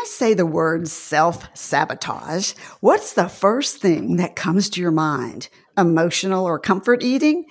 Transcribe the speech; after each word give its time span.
I 0.00 0.04
say 0.04 0.32
the 0.32 0.46
word 0.46 0.88
self 0.88 1.46
sabotage, 1.52 2.54
what's 2.80 3.12
the 3.12 3.28
first 3.28 3.82
thing 3.82 4.16
that 4.16 4.34
comes 4.34 4.70
to 4.70 4.80
your 4.80 4.92
mind? 4.92 5.50
Emotional 5.76 6.46
or 6.46 6.58
comfort 6.58 7.02
eating? 7.02 7.44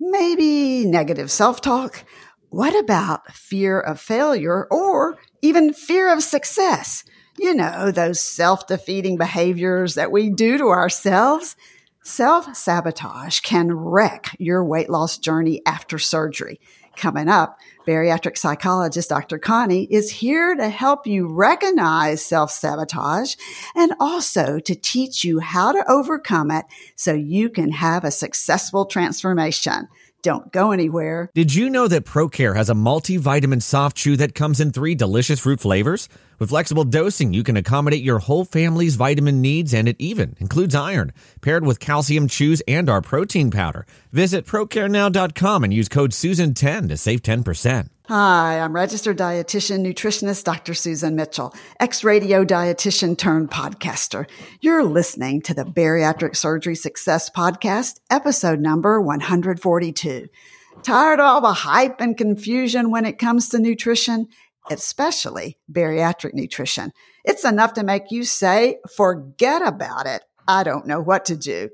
Maybe 0.00 0.86
negative 0.86 1.30
self 1.30 1.60
talk? 1.60 2.04
What 2.48 2.74
about 2.74 3.30
fear 3.34 3.78
of 3.78 4.00
failure 4.00 4.66
or 4.70 5.18
even 5.42 5.74
fear 5.74 6.10
of 6.10 6.22
success? 6.22 7.04
You 7.38 7.52
know, 7.52 7.90
those 7.90 8.18
self 8.18 8.66
defeating 8.66 9.18
behaviors 9.18 9.94
that 9.96 10.10
we 10.10 10.30
do 10.30 10.56
to 10.56 10.68
ourselves. 10.68 11.54
Self 12.02 12.56
sabotage 12.56 13.40
can 13.40 13.74
wreck 13.74 14.34
your 14.38 14.64
weight 14.64 14.88
loss 14.88 15.18
journey 15.18 15.60
after 15.66 15.98
surgery. 15.98 16.60
Coming 16.96 17.28
up, 17.28 17.58
bariatric 17.90 18.38
psychologist 18.38 19.08
Dr. 19.08 19.36
Connie 19.36 19.88
is 19.90 20.12
here 20.12 20.54
to 20.54 20.68
help 20.68 21.08
you 21.08 21.26
recognize 21.26 22.24
self 22.24 22.52
sabotage 22.52 23.34
and 23.74 23.92
also 23.98 24.60
to 24.60 24.74
teach 24.76 25.24
you 25.24 25.40
how 25.40 25.72
to 25.72 25.90
overcome 25.90 26.52
it 26.52 26.66
so 26.94 27.12
you 27.12 27.50
can 27.50 27.72
have 27.72 28.04
a 28.04 28.12
successful 28.12 28.86
transformation. 28.86 29.88
Don't 30.22 30.52
go 30.52 30.70
anywhere. 30.72 31.30
Did 31.34 31.54
you 31.54 31.70
know 31.70 31.88
that 31.88 32.04
ProCare 32.04 32.54
has 32.54 32.68
a 32.68 32.74
multivitamin 32.74 33.62
soft 33.62 33.96
chew 33.96 34.16
that 34.18 34.34
comes 34.34 34.60
in 34.60 34.70
three 34.70 34.94
delicious 34.94 35.40
fruit 35.40 35.60
flavors? 35.60 36.08
With 36.38 36.50
flexible 36.50 36.84
dosing, 36.84 37.32
you 37.32 37.42
can 37.42 37.56
accommodate 37.56 38.02
your 38.02 38.18
whole 38.18 38.44
family's 38.44 38.96
vitamin 38.96 39.40
needs, 39.40 39.72
and 39.72 39.88
it 39.88 39.96
even 39.98 40.36
includes 40.38 40.74
iron, 40.74 41.12
paired 41.40 41.64
with 41.64 41.80
calcium 41.80 42.28
chews 42.28 42.62
and 42.68 42.90
our 42.90 43.00
protein 43.00 43.50
powder. 43.50 43.86
Visit 44.12 44.46
ProCareNow.com 44.46 45.64
and 45.64 45.72
use 45.72 45.88
code 45.88 46.10
SUSAN10 46.10 46.88
to 46.88 46.96
save 46.96 47.22
10%. 47.22 47.88
Hi, 48.10 48.58
I'm 48.58 48.72
registered 48.72 49.18
dietitian 49.18 49.86
nutritionist 49.86 50.42
Dr. 50.42 50.74
Susan 50.74 51.14
Mitchell, 51.14 51.54
ex-radio 51.78 52.44
dietitian 52.44 53.16
turned 53.16 53.52
podcaster. 53.52 54.28
You're 54.60 54.82
listening 54.82 55.42
to 55.42 55.54
the 55.54 55.62
Bariatric 55.62 56.34
Surgery 56.34 56.74
Success 56.74 57.30
Podcast, 57.30 58.00
episode 58.10 58.58
number 58.58 59.00
142. 59.00 60.26
Tired 60.82 61.20
of 61.20 61.24
all 61.24 61.40
the 61.40 61.52
hype 61.52 62.00
and 62.00 62.18
confusion 62.18 62.90
when 62.90 63.06
it 63.06 63.16
comes 63.16 63.48
to 63.50 63.60
nutrition, 63.60 64.26
especially 64.68 65.60
bariatric 65.72 66.34
nutrition? 66.34 66.90
It's 67.24 67.44
enough 67.44 67.74
to 67.74 67.84
make 67.84 68.10
you 68.10 68.24
say, 68.24 68.78
forget 68.96 69.64
about 69.64 70.08
it. 70.08 70.24
I 70.48 70.64
don't 70.64 70.88
know 70.88 71.00
what 71.00 71.26
to 71.26 71.36
do. 71.36 71.70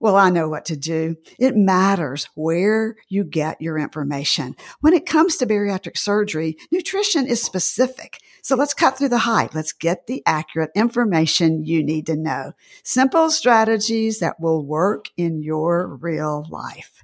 Well, 0.00 0.14
I 0.14 0.30
know 0.30 0.48
what 0.48 0.66
to 0.66 0.76
do. 0.76 1.16
It 1.40 1.56
matters 1.56 2.28
where 2.34 2.94
you 3.08 3.24
get 3.24 3.60
your 3.60 3.78
information. 3.78 4.54
When 4.80 4.92
it 4.92 5.06
comes 5.06 5.36
to 5.38 5.46
bariatric 5.46 5.98
surgery, 5.98 6.56
nutrition 6.70 7.26
is 7.26 7.42
specific. 7.42 8.18
So 8.42 8.54
let's 8.54 8.74
cut 8.74 8.96
through 8.96 9.08
the 9.08 9.18
hype. 9.18 9.56
Let's 9.56 9.72
get 9.72 10.06
the 10.06 10.22
accurate 10.24 10.70
information 10.76 11.64
you 11.64 11.82
need 11.82 12.06
to 12.06 12.16
know. 12.16 12.52
Simple 12.84 13.28
strategies 13.30 14.20
that 14.20 14.38
will 14.38 14.64
work 14.64 15.06
in 15.16 15.42
your 15.42 15.96
real 15.96 16.46
life. 16.48 17.02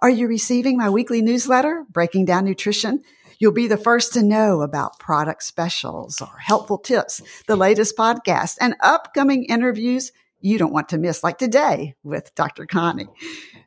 Are 0.00 0.10
you 0.10 0.26
receiving 0.26 0.78
my 0.78 0.88
weekly 0.88 1.20
newsletter, 1.20 1.84
Breaking 1.90 2.24
Down 2.24 2.46
Nutrition? 2.46 3.02
You'll 3.38 3.52
be 3.52 3.68
the 3.68 3.76
first 3.76 4.14
to 4.14 4.22
know 4.22 4.62
about 4.62 4.98
product 4.98 5.42
specials 5.42 6.20
or 6.20 6.38
helpful 6.38 6.78
tips, 6.78 7.20
the 7.46 7.56
latest 7.56 7.96
podcast, 7.96 8.56
and 8.60 8.74
upcoming 8.80 9.44
interviews 9.44 10.12
you 10.42 10.58
don't 10.58 10.72
want 10.72 10.88
to 10.90 10.98
miss, 10.98 11.22
like 11.22 11.38
today 11.38 11.94
with 12.02 12.34
Dr. 12.34 12.66
Connie. 12.66 13.06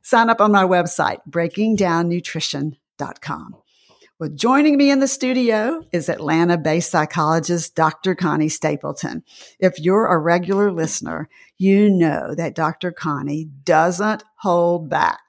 Sign 0.02 0.30
up 0.30 0.42
on 0.42 0.52
my 0.52 0.64
website, 0.64 1.20
breakingdownnutrition.com. 1.30 3.56
Well, 4.17 4.30
joining 4.30 4.78
me 4.78 4.92
in 4.92 5.02
the 5.02 5.09
studio 5.09 5.82
is 5.92 6.08
Atlanta 6.08 6.58
based 6.58 6.90
psychologist 6.90 7.76
Dr. 7.76 8.16
Connie 8.16 8.48
Stapleton. 8.48 9.23
If 9.60 9.77
you're 9.77 10.08
a 10.08 10.17
regular 10.17 10.72
listener, 10.72 11.27
you 11.58 11.89
know 11.89 12.33
that 12.33 12.55
Dr. 12.55 12.94
Connie 12.94 13.49
doesn't 13.66 14.23
hold 14.38 14.89
back. 14.89 15.20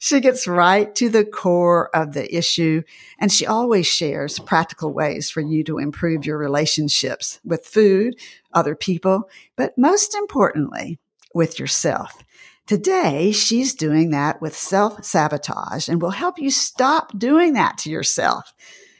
She 0.00 0.18
gets 0.18 0.48
right 0.48 0.92
to 0.96 1.08
the 1.08 1.24
core 1.24 1.88
of 1.94 2.14
the 2.14 2.36
issue 2.36 2.82
and 3.20 3.30
she 3.30 3.46
always 3.46 3.86
shares 3.86 4.40
practical 4.40 4.92
ways 4.92 5.30
for 5.30 5.40
you 5.40 5.62
to 5.62 5.78
improve 5.78 6.26
your 6.26 6.38
relationships 6.38 7.38
with 7.44 7.64
food, 7.64 8.16
other 8.54 8.74
people, 8.74 9.28
but 9.56 9.76
most 9.76 10.14
importantly, 10.14 10.98
with 11.34 11.58
yourself. 11.58 12.22
Today, 12.66 13.32
she's 13.32 13.74
doing 13.74 14.10
that 14.10 14.40
with 14.40 14.56
self 14.56 15.04
sabotage 15.04 15.88
and 15.88 16.00
will 16.00 16.10
help 16.10 16.38
you 16.38 16.50
stop 16.50 17.18
doing 17.18 17.54
that 17.54 17.78
to 17.78 17.90
yourself. 17.90 18.54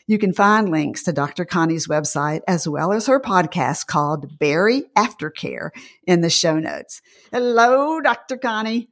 You 0.08 0.18
can 0.18 0.32
find 0.32 0.68
links 0.68 1.04
to 1.04 1.12
Dr. 1.12 1.44
Connie's 1.44 1.86
website 1.86 2.40
as 2.48 2.66
well 2.66 2.92
as 2.92 3.06
her 3.06 3.20
podcast 3.20 3.86
called 3.86 4.38
Bari 4.38 4.84
Aftercare 4.96 5.70
in 6.06 6.22
the 6.22 6.30
show 6.30 6.58
notes. 6.58 7.00
Hello, 7.30 8.00
Dr. 8.00 8.36
Connie. 8.36 8.88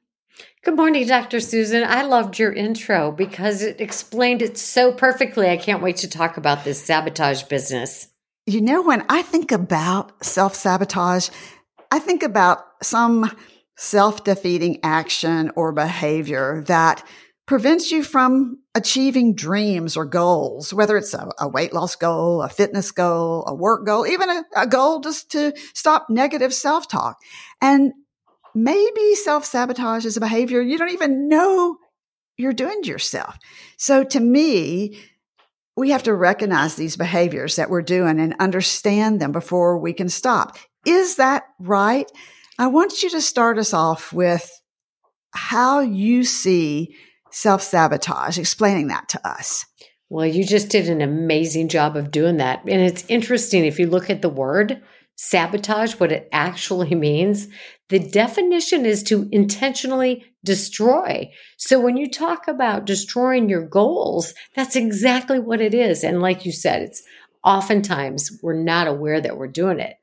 Good 0.63 0.77
morning, 0.77 1.07
Dr. 1.07 1.41
Susan. 1.41 1.85
I 1.85 2.03
loved 2.03 2.39
your 2.39 2.53
intro 2.53 3.11
because 3.11 3.63
it 3.63 3.81
explained 3.81 4.41
it 4.41 4.57
so 4.57 4.93
perfectly. 4.93 5.49
I 5.49 5.57
can't 5.57 5.83
wait 5.83 5.97
to 5.97 6.09
talk 6.09 6.37
about 6.37 6.65
this 6.65 6.83
sabotage 6.83 7.43
business. 7.45 8.09
You 8.47 8.61
know, 8.61 8.83
when 8.83 9.05
I 9.09 9.23
think 9.23 9.53
about 9.53 10.25
self 10.25 10.55
sabotage, 10.55 11.29
I 11.91 11.99
think 11.99 12.23
about 12.23 12.65
some 12.83 13.31
self 13.77 14.25
defeating 14.25 14.81
action 14.83 15.51
or 15.57 15.73
behavior 15.73 16.63
that 16.67 17.07
prevents 17.47 17.91
you 17.91 18.03
from 18.03 18.59
achieving 18.75 19.35
dreams 19.35 19.97
or 19.97 20.05
goals, 20.05 20.73
whether 20.73 20.97
it's 20.97 21.13
a, 21.15 21.29
a 21.39 21.49
weight 21.49 21.73
loss 21.73 21.97
goal, 21.97 22.43
a 22.43 22.49
fitness 22.49 22.93
goal, 22.93 23.45
a 23.47 23.55
work 23.55 23.85
goal, 23.85 24.07
even 24.07 24.31
a, 24.31 24.45
a 24.57 24.67
goal 24.67 25.01
just 25.01 25.31
to 25.33 25.53
stop 25.75 26.07
negative 26.09 26.55
self 26.55 26.89
talk. 26.89 27.19
And 27.61 27.93
maybe 28.55 29.15
self 29.17 29.45
sabotage 29.45 30.07
is 30.07 30.17
a 30.17 30.21
behavior 30.21 30.61
you 30.61 30.79
don't 30.79 30.93
even 30.93 31.29
know 31.29 31.77
you're 32.37 32.53
doing 32.53 32.83
to 32.83 32.89
yourself. 32.89 33.37
So 33.77 34.03
to 34.05 34.21
me, 34.21 34.99
we 35.81 35.91
have 35.91 36.03
to 36.03 36.15
recognize 36.15 36.75
these 36.75 36.97
behaviors 36.97 37.57
that 37.57 37.71
we're 37.71 37.81
doing 37.81 38.21
and 38.21 38.37
understand 38.39 39.19
them 39.19 39.33
before 39.33 39.79
we 39.79 39.95
can 39.95 40.11
stop. 40.11 40.59
Is 40.87 41.17
that 41.17 41.45
right? 41.59 42.11
I 42.59 42.67
want 42.67 43.03
you 43.03 43.09
to 43.11 43.21
start 43.23 43.59
us 43.59 43.73
off 43.73 44.13
with 44.13 44.51
how 45.33 45.81
you 45.81 46.23
see 46.23 46.95
self 47.31 47.63
sabotage, 47.63 48.39
explaining 48.39 48.89
that 48.89 49.09
to 49.09 49.27
us. 49.27 49.65
Well, 50.11 50.27
you 50.27 50.45
just 50.45 50.69
did 50.69 50.91
an 50.91 51.01
amazing 51.01 51.69
job 51.69 51.97
of 51.97 52.11
doing 52.11 52.37
that. 52.37 52.63
And 52.67 52.83
it's 52.83 53.07
interesting 53.09 53.65
if 53.65 53.79
you 53.79 53.87
look 53.87 54.11
at 54.11 54.21
the 54.21 54.29
word 54.29 54.83
sabotage, 55.17 55.95
what 55.95 56.13
it 56.13 56.29
actually 56.31 56.95
means, 56.95 57.49
the 57.91 57.99
definition 57.99 58.87
is 58.87 59.03
to 59.05 59.29
intentionally 59.31 60.25
destroy. 60.45 61.31
So 61.59 61.79
when 61.81 61.97
you 61.97 62.09
talk 62.09 62.49
about 62.49 62.87
destroying 62.87 63.49
your 63.49 63.67
goals, 63.67 64.33
that's 64.55 64.77
exactly 64.77 65.39
what 65.39 65.61
it 65.61 65.75
is. 65.75 66.03
And 66.03 66.23
like 66.23 66.47
you 66.47 66.53
said, 66.53 66.83
it's 66.83 67.03
oftentimes 67.45 68.39
we're 68.43 68.55
not 68.55 68.87
aware 68.87 69.21
that 69.21 69.37
we're 69.37 69.49
doing 69.49 69.81
it. 69.81 69.97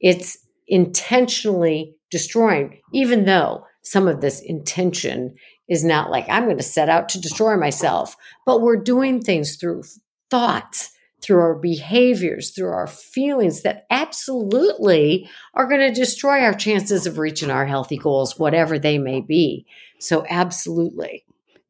It's 0.00 0.38
intentionally 0.66 1.94
destroying, 2.10 2.80
even 2.92 3.24
though 3.24 3.66
some 3.82 4.08
of 4.08 4.20
this 4.20 4.40
intention 4.40 5.34
is 5.68 5.84
not 5.84 6.10
like 6.10 6.26
I'm 6.28 6.44
going 6.44 6.56
to 6.56 6.62
set 6.62 6.88
out 6.88 7.08
to 7.10 7.20
destroy 7.20 7.56
myself, 7.56 8.16
but 8.46 8.62
we're 8.62 8.76
doing 8.76 9.20
things 9.20 9.56
through 9.56 9.84
thoughts, 10.30 10.90
through 11.24 11.40
our 11.40 11.54
behaviors, 11.54 12.50
through 12.50 12.70
our 12.70 12.86
feelings 12.86 13.62
that 13.62 13.86
absolutely 13.90 15.28
are 15.54 15.66
going 15.66 15.80
to 15.80 15.92
destroy 15.92 16.40
our 16.40 16.52
chances 16.52 17.06
of 17.06 17.18
reaching 17.18 17.50
our 17.50 17.64
healthy 17.64 17.96
goals, 17.96 18.38
whatever 18.38 18.78
they 18.78 18.98
may 18.98 19.20
be. 19.20 19.64
So, 19.98 20.26
absolutely. 20.28 21.24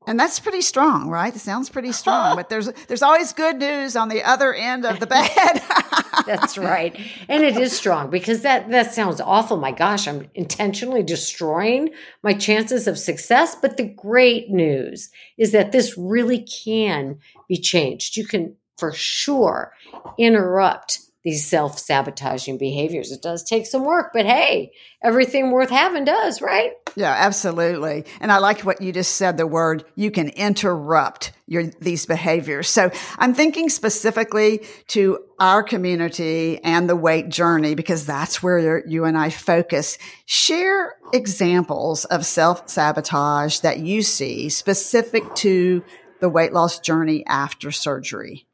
And 0.06 0.20
that's 0.20 0.38
pretty 0.38 0.60
strong, 0.60 1.08
right? 1.08 1.34
It 1.34 1.38
sounds 1.38 1.70
pretty 1.70 1.92
strong, 1.92 2.36
but 2.36 2.50
there's 2.50 2.70
there's 2.88 3.02
always 3.02 3.32
good 3.32 3.56
news 3.56 3.96
on 3.96 4.10
the 4.10 4.22
other 4.22 4.52
end 4.52 4.84
of 4.84 5.00
the 5.00 5.06
bed. 5.06 5.62
that's 6.26 6.58
right. 6.58 6.94
And 7.28 7.42
it 7.42 7.56
is 7.56 7.72
strong 7.72 8.10
because 8.10 8.42
that 8.42 8.70
that 8.70 8.92
sounds 8.92 9.20
awful. 9.20 9.56
My 9.56 9.72
gosh, 9.72 10.06
I'm 10.06 10.28
intentionally 10.34 11.02
destroying 11.02 11.90
my 12.22 12.34
chances 12.34 12.86
of 12.86 12.98
success, 12.98 13.54
but 13.54 13.78
the 13.78 13.88
great 13.88 14.50
news 14.50 15.10
is 15.38 15.52
that 15.52 15.72
this 15.72 15.96
really 15.96 16.42
can 16.42 17.18
be 17.48 17.56
changed. 17.56 18.18
You 18.18 18.26
can 18.26 18.56
for 18.76 18.92
sure 18.92 19.72
interrupt 20.18 21.00
these 21.24 21.46
self 21.46 21.78
sabotaging 21.78 22.58
behaviors. 22.58 23.10
It 23.10 23.22
does 23.22 23.42
take 23.42 23.66
some 23.66 23.84
work, 23.84 24.10
but 24.12 24.26
hey, 24.26 24.72
everything 25.02 25.50
worth 25.50 25.70
having 25.70 26.04
does, 26.04 26.42
right? 26.42 26.72
Yeah, 26.96 27.14
absolutely. 27.16 28.04
And 28.20 28.30
I 28.30 28.38
like 28.38 28.60
what 28.60 28.82
you 28.82 28.92
just 28.92 29.16
said 29.16 29.36
the 29.36 29.46
word 29.46 29.84
you 29.96 30.10
can 30.10 30.28
interrupt 30.28 31.32
your 31.46 31.64
these 31.64 32.04
behaviors. 32.04 32.68
So 32.68 32.90
I'm 33.18 33.32
thinking 33.32 33.70
specifically 33.70 34.66
to 34.88 35.18
our 35.40 35.62
community 35.62 36.60
and 36.62 36.88
the 36.88 36.96
weight 36.96 37.30
journey 37.30 37.74
because 37.74 38.04
that's 38.04 38.42
where 38.42 38.86
you 38.86 39.06
and 39.06 39.16
I 39.16 39.30
focus. 39.30 39.96
Share 40.26 40.94
examples 41.14 42.04
of 42.04 42.26
self 42.26 42.68
sabotage 42.68 43.60
that 43.60 43.78
you 43.78 44.02
see 44.02 44.50
specific 44.50 45.34
to 45.36 45.82
the 46.20 46.28
weight 46.28 46.52
loss 46.52 46.80
journey 46.80 47.24
after 47.26 47.70
surgery. 47.70 48.46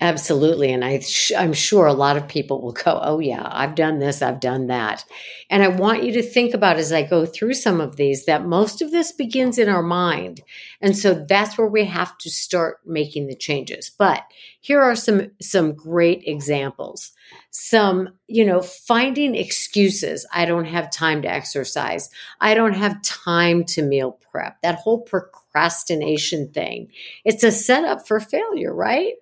Absolutely. 0.00 0.72
And 0.72 0.84
I, 0.84 1.02
I'm 1.36 1.52
sure 1.52 1.86
a 1.86 1.92
lot 1.92 2.16
of 2.16 2.28
people 2.28 2.62
will 2.62 2.72
go, 2.72 3.00
Oh, 3.02 3.18
yeah, 3.18 3.48
I've 3.50 3.74
done 3.74 3.98
this, 3.98 4.22
I've 4.22 4.38
done 4.38 4.68
that. 4.68 5.04
And 5.50 5.60
I 5.60 5.68
want 5.68 6.04
you 6.04 6.12
to 6.12 6.22
think 6.22 6.54
about 6.54 6.76
as 6.76 6.92
I 6.92 7.02
go 7.02 7.26
through 7.26 7.54
some 7.54 7.80
of 7.80 7.96
these 7.96 8.24
that 8.26 8.46
most 8.46 8.80
of 8.80 8.92
this 8.92 9.10
begins 9.10 9.58
in 9.58 9.68
our 9.68 9.82
mind. 9.82 10.40
And 10.80 10.96
so 10.96 11.14
that's 11.14 11.58
where 11.58 11.66
we 11.66 11.84
have 11.86 12.16
to 12.18 12.30
start 12.30 12.78
making 12.86 13.26
the 13.26 13.34
changes. 13.34 13.90
But 13.90 14.22
here 14.60 14.80
are 14.80 14.94
some, 14.94 15.32
some 15.42 15.72
great 15.74 16.22
examples. 16.26 17.10
Some, 17.50 18.10
you 18.28 18.46
know, 18.46 18.62
finding 18.62 19.34
excuses. 19.34 20.24
I 20.32 20.44
don't 20.44 20.66
have 20.66 20.92
time 20.92 21.22
to 21.22 21.28
exercise. 21.28 22.08
I 22.40 22.54
don't 22.54 22.74
have 22.74 23.02
time 23.02 23.64
to 23.64 23.82
meal 23.82 24.20
prep. 24.30 24.62
That 24.62 24.76
whole 24.78 25.00
procrastination 25.00 26.52
thing. 26.52 26.92
It's 27.24 27.42
a 27.42 27.50
setup 27.50 28.06
for 28.06 28.20
failure, 28.20 28.72
right? 28.72 29.14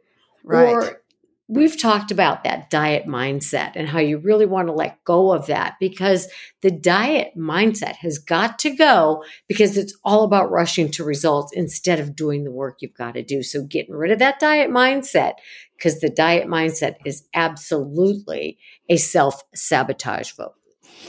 Right. 0.46 0.68
Or 0.68 1.02
we've 1.48 1.78
talked 1.78 2.10
about 2.10 2.44
that 2.44 2.70
diet 2.70 3.06
mindset 3.06 3.72
and 3.74 3.88
how 3.88 4.00
you 4.00 4.18
really 4.18 4.46
want 4.46 4.68
to 4.68 4.72
let 4.72 5.02
go 5.04 5.32
of 5.32 5.46
that 5.46 5.74
because 5.78 6.28
the 6.62 6.70
diet 6.70 7.32
mindset 7.36 7.94
has 7.96 8.18
got 8.18 8.58
to 8.60 8.70
go 8.70 9.24
because 9.46 9.76
it's 9.76 9.96
all 10.04 10.24
about 10.24 10.50
rushing 10.50 10.90
to 10.90 11.04
results 11.04 11.52
instead 11.54 12.00
of 12.00 12.16
doing 12.16 12.44
the 12.44 12.50
work 12.50 12.78
you've 12.80 12.94
got 12.94 13.14
to 13.14 13.22
do. 13.22 13.42
So 13.42 13.62
getting 13.62 13.94
rid 13.94 14.10
of 14.10 14.18
that 14.18 14.40
diet 14.40 14.70
mindset 14.70 15.34
because 15.76 16.00
the 16.00 16.10
diet 16.10 16.48
mindset 16.48 16.96
is 17.04 17.28
absolutely 17.34 18.58
a 18.88 18.96
self 18.96 19.42
sabotage 19.54 20.32
vote. 20.32 20.54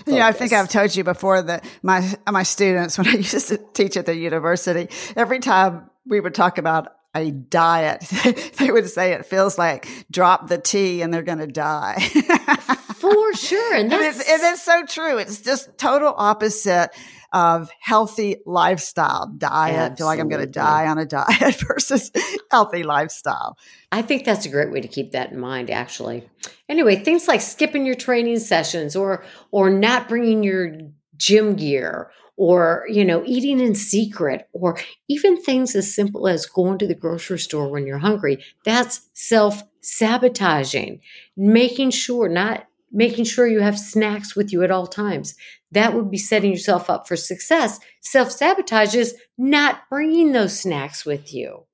Yeah, 0.06 0.28
I 0.28 0.31
think 0.34 0.54
I've 0.54 0.69
told 0.69 0.95
you 0.95 1.04
before 1.04 1.42
that 1.42 1.66
my 1.81 2.07
my 2.30 2.44
students, 2.44 2.98
when 2.98 3.07
I 3.07 3.13
used 3.13 3.48
to 3.48 3.57
teach 3.74 3.98
at 3.98 4.06
the 4.06 4.16
university, 4.16 4.89
every 5.16 5.39
time 5.39 5.89
we 6.06 6.19
would 6.19 6.36
talk 6.36 6.57
about 6.57 6.96
a 7.15 7.31
diet, 7.31 8.01
they 8.57 8.71
would 8.71 8.89
say 8.89 9.13
it 9.13 9.25
feels 9.25 9.57
like 9.57 9.88
drop 10.12 10.48
the 10.48 10.57
T 10.57 11.01
and 11.01 11.13
they're 11.13 11.24
going 11.24 11.39
to 11.39 11.48
die. 11.48 12.00
For 12.98 13.33
sure. 13.33 13.75
And, 13.75 13.92
and 13.92 14.04
it's, 14.04 14.19
it 14.19 14.42
is 14.42 14.62
so 14.62 14.86
true. 14.86 15.18
It's 15.18 15.42
just 15.42 15.77
total 15.77 16.13
opposite 16.15 16.89
of 17.33 17.69
healthy 17.80 18.38
lifestyle 18.45 19.31
diet. 19.38 19.75
Absolutely. 19.75 19.98
feel 19.98 20.07
like 20.07 20.19
I'm 20.19 20.30
going 20.30 20.45
to 20.45 20.51
die 20.51 20.88
on 20.88 20.98
a 20.98 21.06
diet 21.06 21.56
versus 21.68 22.12
healthy 22.51 22.83
lifestyle. 22.83 23.57
I 23.92 24.01
think 24.01 24.25
that's 24.25 24.45
a 24.45 24.50
great 24.50 24.71
way 24.71 24.81
to 24.81 24.88
keep 24.88 25.12
that 25.12 25.31
in 25.31 25.39
mind 25.39 25.69
actually. 25.69 26.27
Anyway, 26.69 26.95
things 26.98 27.27
like 27.27 27.42
skipping 27.42 27.86
your 27.86 27.95
training 27.95 28.39
sessions 28.39 28.95
or 28.95 29.24
or 29.51 29.69
not 29.69 30.07
bringing 30.07 30.44
your 30.44 30.77
gym 31.18 31.56
gear 31.56 32.12
or 32.38 32.86
you 32.88 33.04
know 33.04 33.24
eating 33.25 33.60
in 33.60 33.75
secret 33.75 34.48
or 34.54 34.80
even 35.10 35.42
things 35.42 35.75
as 35.75 35.94
simple 35.94 36.28
as 36.28 36.45
going 36.45 36.78
to 36.78 36.88
the 36.88 36.95
grocery 36.95 37.39
store 37.39 37.69
when 37.69 37.86
you're 37.86 37.98
hungry. 37.98 38.44
That's 38.63 39.10
self 39.13 39.63
sabotaging 39.81 41.01
making 41.36 41.92
sure 41.92 42.30
not 42.30 42.68
making 42.92 43.25
sure 43.25 43.48
you 43.48 43.60
have 43.60 43.78
snacks 43.78 44.36
with 44.36 44.54
you 44.54 44.63
at 44.63 44.72
all 44.72 44.88
times. 44.88 45.36
That 45.72 45.94
would 45.94 46.10
be 46.10 46.18
setting 46.18 46.51
yourself 46.51 46.89
up 46.89 47.07
for 47.07 47.18
success. 47.18 47.80
Self 48.00 48.31
sabotage 48.31 48.95
is 48.95 49.16
not 49.38 49.81
bringing 49.89 50.31
those 50.31 50.60
snacks 50.60 51.06
with 51.06 51.34
you 51.34 51.66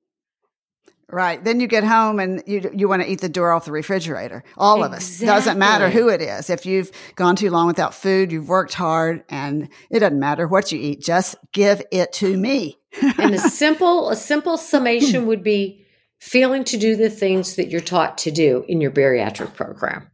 Right. 1.10 1.42
Then 1.42 1.60
you 1.60 1.66
get 1.66 1.84
home 1.84 2.18
and 2.18 2.42
you 2.46 2.70
you 2.74 2.88
want 2.88 3.02
to 3.02 3.10
eat 3.10 3.20
the 3.20 3.28
door 3.28 3.52
off 3.52 3.66
the 3.66 3.72
refrigerator. 3.72 4.42
All 4.56 4.82
exactly. 4.82 4.96
of 4.96 5.02
us. 5.02 5.20
Doesn't 5.20 5.58
matter 5.58 5.90
who 5.90 6.08
it 6.08 6.22
is. 6.22 6.50
If 6.50 6.66
you've 6.66 6.90
gone 7.14 7.36
too 7.36 7.50
long 7.50 7.66
without 7.66 7.94
food, 7.94 8.32
you've 8.32 8.48
worked 8.48 8.74
hard 8.74 9.22
and 9.28 9.68
it 9.90 10.00
doesn't 10.00 10.18
matter 10.18 10.48
what 10.48 10.72
you 10.72 10.80
eat. 10.80 11.02
Just 11.02 11.36
give 11.52 11.82
it 11.92 12.12
to 12.14 12.36
me. 12.36 12.78
and 13.18 13.34
a 13.34 13.38
simple 13.38 14.08
a 14.10 14.16
simple 14.16 14.56
summation 14.56 15.26
would 15.26 15.44
be 15.44 15.84
failing 16.18 16.64
to 16.64 16.78
do 16.78 16.96
the 16.96 17.10
things 17.10 17.56
that 17.56 17.68
you're 17.68 17.80
taught 17.80 18.18
to 18.18 18.30
do 18.30 18.64
in 18.66 18.80
your 18.80 18.90
bariatric 18.90 19.54
program. 19.54 20.10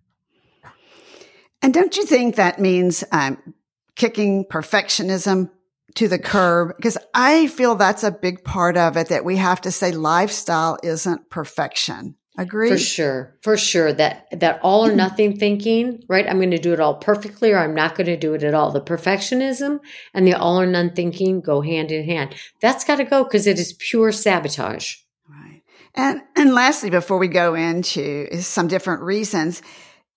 And 1.63 1.73
don't 1.73 1.97
you 1.97 2.05
think 2.05 2.37
that 2.37 2.59
means 2.59 3.05
um, 3.13 3.55
kicking 3.95 4.45
perfectionism 4.45 5.51
to 5.97 6.09
the 6.09 6.19
curb 6.19 6.77
because 6.77 6.99
I 7.15 7.47
feel 7.49 7.75
that's 7.75 8.05
a 8.05 8.11
big 8.11 8.45
part 8.45 8.77
of 8.77 8.97
it 8.97 9.09
that 9.09 9.25
we 9.25 9.37
have 9.37 9.61
to 9.63 9.71
say 9.71 9.93
lifestyle 9.93 10.79
isn't 10.83 11.31
perfection. 11.31 12.17
Agree? 12.39 12.71
For 12.71 12.79
sure. 12.79 13.37
For 13.43 13.57
sure. 13.57 13.93
That 13.93 14.29
that 14.31 14.61
all 14.63 14.87
or 14.87 14.91
hmm. 14.91 14.97
nothing 14.97 15.37
thinking, 15.37 16.03
right? 16.09 16.27
I'm 16.27 16.39
going 16.39 16.53
to 16.53 16.59
do 16.59 16.73
it 16.73 16.81
all 16.81 16.95
perfectly 16.95 17.53
or 17.53 17.59
I'm 17.59 17.75
not 17.75 17.97
going 17.97 18.07
to 18.07 18.17
do 18.17 18.35
it 18.35 18.43
at 18.43 18.55
all. 18.55 18.71
The 18.71 18.81
perfectionism 18.81 19.81
and 20.15 20.27
the 20.27 20.35
all 20.35 20.61
or 20.61 20.67
none 20.67 20.95
thinking 20.95 21.41
go 21.41 21.61
hand 21.61 21.91
in 21.91 22.05
hand. 22.05 22.35
That's 22.63 22.85
got 22.85 22.97
to 22.97 23.05
go 23.05 23.25
because 23.25 23.47
it 23.47 23.59
is 23.59 23.75
pure 23.75 24.13
sabotage. 24.13 24.97
Right. 25.29 25.63
And 25.95 26.23
and 26.37 26.55
lastly 26.55 26.89
before 26.89 27.19
we 27.19 27.29
go 27.29 27.55
into 27.55 28.41
some 28.41 28.69
different 28.69 29.03
reasons, 29.03 29.61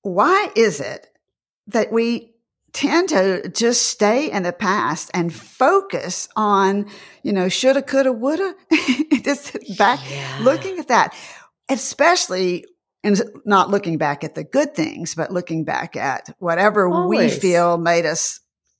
why 0.03 0.49
is 0.55 0.79
it 0.79 1.07
that 1.67 1.91
we 1.91 2.32
tend 2.73 3.09
to 3.09 3.47
just 3.49 3.83
stay 3.83 4.31
in 4.31 4.43
the 4.43 4.51
past 4.51 5.11
and 5.13 5.33
focus 5.33 6.27
on, 6.35 6.87
you 7.21 7.31
know, 7.31 7.47
shoulda, 7.47 7.81
coulda, 7.81 8.11
woulda. 8.11 8.55
just 9.23 9.55
back 9.77 9.99
yeah. 10.09 10.39
looking 10.41 10.79
at 10.79 10.87
that, 10.87 11.15
especially 11.69 12.65
and 13.03 13.21
not 13.45 13.69
looking 13.69 13.97
back 13.97 14.23
at 14.23 14.33
the 14.33 14.43
good 14.43 14.73
things, 14.75 15.13
but 15.13 15.31
looking 15.31 15.65
back 15.65 15.95
at 15.95 16.29
whatever 16.39 16.87
Always. 16.87 17.33
we 17.33 17.39
feel 17.39 17.77
made 17.77 18.05
us 18.05 18.39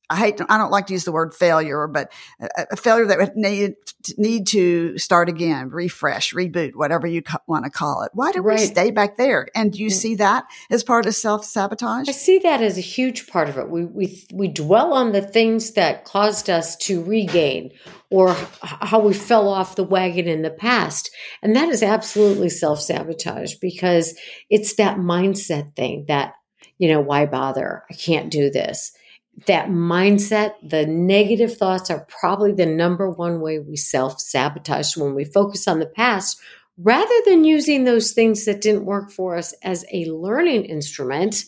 I 0.10 0.18
hate, 0.18 0.42
I 0.50 0.58
don't 0.58 0.72
like 0.72 0.88
to 0.88 0.94
use 0.94 1.06
the 1.06 1.12
word 1.12 1.34
failure, 1.34 1.88
but 1.88 2.12
a, 2.40 2.68
a 2.72 2.76
failure 2.76 3.06
that 3.06 3.18
would 3.18 3.36
need, 3.36 3.76
need 4.18 4.48
to 4.48 4.98
start 4.98 5.30
again, 5.30 5.70
refresh, 5.70 6.34
reboot, 6.34 6.76
whatever 6.76 7.08
you 7.08 7.22
co- 7.22 7.40
want 7.48 7.64
to 7.64 7.72
call 7.72 8.04
it. 8.04 8.12
Why 8.14 8.34
do 8.34 8.42
right. 8.42 8.60
we 8.60 8.66
stay 8.66 8.92
back 8.92 9.16
there? 9.16 9.48
And 9.56 9.72
do 9.72 9.80
you 9.80 9.88
mm. 9.88 9.94
see 9.94 10.16
that 10.16 10.44
as 10.70 10.84
part 10.84 11.06
of 11.06 11.16
self 11.16 11.46
sabotage? 11.46 12.10
I 12.10 12.12
see 12.12 12.40
that 12.40 12.62
as 12.62 12.78
a 12.78 12.82
huge 12.82 13.28
part 13.28 13.48
of 13.48 13.58
it. 13.58 13.70
We, 13.70 13.86
we, 13.86 14.28
we 14.34 14.50
dwell 14.50 14.94
on 14.94 15.14
the 15.14 15.22
things 15.22 15.72
that 15.72 16.04
caused 16.04 16.50
us 16.50 16.76
to 16.78 17.02
regain 17.04 17.72
or 18.10 18.36
how 18.62 19.00
we 19.00 19.14
fell 19.14 19.48
off 19.48 19.78
the 19.78 19.86
wagon 19.86 20.28
in 20.28 20.42
the 20.42 20.52
past. 20.52 21.10
And 21.42 21.56
that 21.56 21.70
is 21.70 21.82
absolutely 21.82 22.50
self 22.50 22.82
sabotage 22.82 23.56
because 23.56 24.20
it's 24.50 24.76
that 24.76 24.98
mindset 24.98 25.76
thing 25.76 26.06
that, 26.10 26.34
you 26.78 26.90
know, 26.90 27.00
why 27.00 27.26
bother? 27.26 27.84
I 27.90 27.94
can't 27.94 28.30
do 28.30 28.52
this 28.52 28.92
that 29.47 29.68
mindset, 29.68 30.53
the 30.62 30.85
negative 30.85 31.57
thoughts 31.57 31.89
are 31.89 32.06
probably 32.07 32.51
the 32.51 32.65
number 32.65 33.09
one 33.09 33.41
way 33.41 33.59
we 33.59 33.75
self 33.75 34.19
sabotage 34.19 34.95
when 34.95 35.15
we 35.15 35.25
focus 35.25 35.68
on 35.68 35.80
the 35.80 35.85
past 35.85 36.39
rather 36.77 37.16
than 37.25 37.44
using 37.44 37.83
those 37.83 38.11
things 38.11 38.45
that 38.45 38.61
didn't 38.61 38.85
work 38.85 39.11
for 39.11 39.35
us 39.35 39.54
as 39.63 39.85
a 39.92 40.06
learning 40.06 40.66
instrument. 40.66 41.45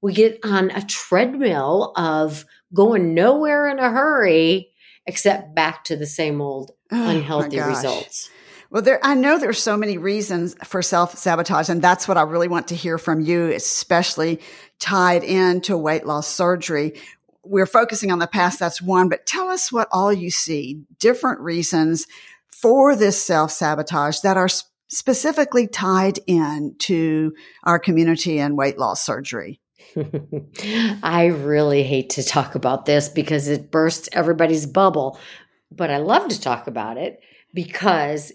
We 0.00 0.12
get 0.12 0.38
on 0.44 0.70
a 0.70 0.84
treadmill 0.84 1.92
of 1.96 2.44
going 2.72 3.14
nowhere 3.14 3.68
in 3.68 3.78
a 3.78 3.90
hurry 3.90 4.70
except 5.06 5.54
back 5.54 5.84
to 5.84 5.96
the 5.96 6.06
same 6.06 6.40
old 6.40 6.72
oh, 6.92 7.10
unhealthy 7.10 7.60
results. 7.60 8.30
Well, 8.70 8.82
there, 8.82 9.00
I 9.02 9.14
know 9.14 9.38
there's 9.38 9.62
so 9.62 9.78
many 9.78 9.96
reasons 9.96 10.54
for 10.64 10.82
self 10.82 11.16
sabotage, 11.16 11.70
and 11.70 11.80
that's 11.80 12.06
what 12.06 12.18
I 12.18 12.22
really 12.22 12.48
want 12.48 12.68
to 12.68 12.74
hear 12.74 12.98
from 12.98 13.20
you, 13.20 13.46
especially 13.50 14.40
tied 14.78 15.24
into 15.24 15.76
weight 15.76 16.06
loss 16.06 16.26
surgery. 16.26 17.00
We're 17.42 17.66
focusing 17.66 18.12
on 18.12 18.18
the 18.18 18.26
past. 18.26 18.58
That's 18.58 18.82
one, 18.82 19.08
but 19.08 19.24
tell 19.24 19.48
us 19.48 19.72
what 19.72 19.88
all 19.90 20.12
you 20.12 20.30
see, 20.30 20.82
different 20.98 21.40
reasons 21.40 22.06
for 22.50 22.94
this 22.94 23.22
self 23.22 23.52
sabotage 23.52 24.20
that 24.20 24.36
are 24.36 24.48
specifically 24.88 25.66
tied 25.66 26.18
in 26.26 26.74
to 26.80 27.32
our 27.64 27.78
community 27.78 28.38
and 28.38 28.58
weight 28.58 28.78
loss 28.78 29.04
surgery. 29.04 29.60
I 31.02 31.26
really 31.34 31.84
hate 31.84 32.10
to 32.10 32.22
talk 32.22 32.54
about 32.54 32.84
this 32.84 33.08
because 33.08 33.48
it 33.48 33.70
bursts 33.70 34.10
everybody's 34.12 34.66
bubble, 34.66 35.18
but 35.70 35.90
I 35.90 35.96
love 35.98 36.28
to 36.28 36.40
talk 36.40 36.66
about 36.66 36.98
it 36.98 37.20
because 37.54 38.32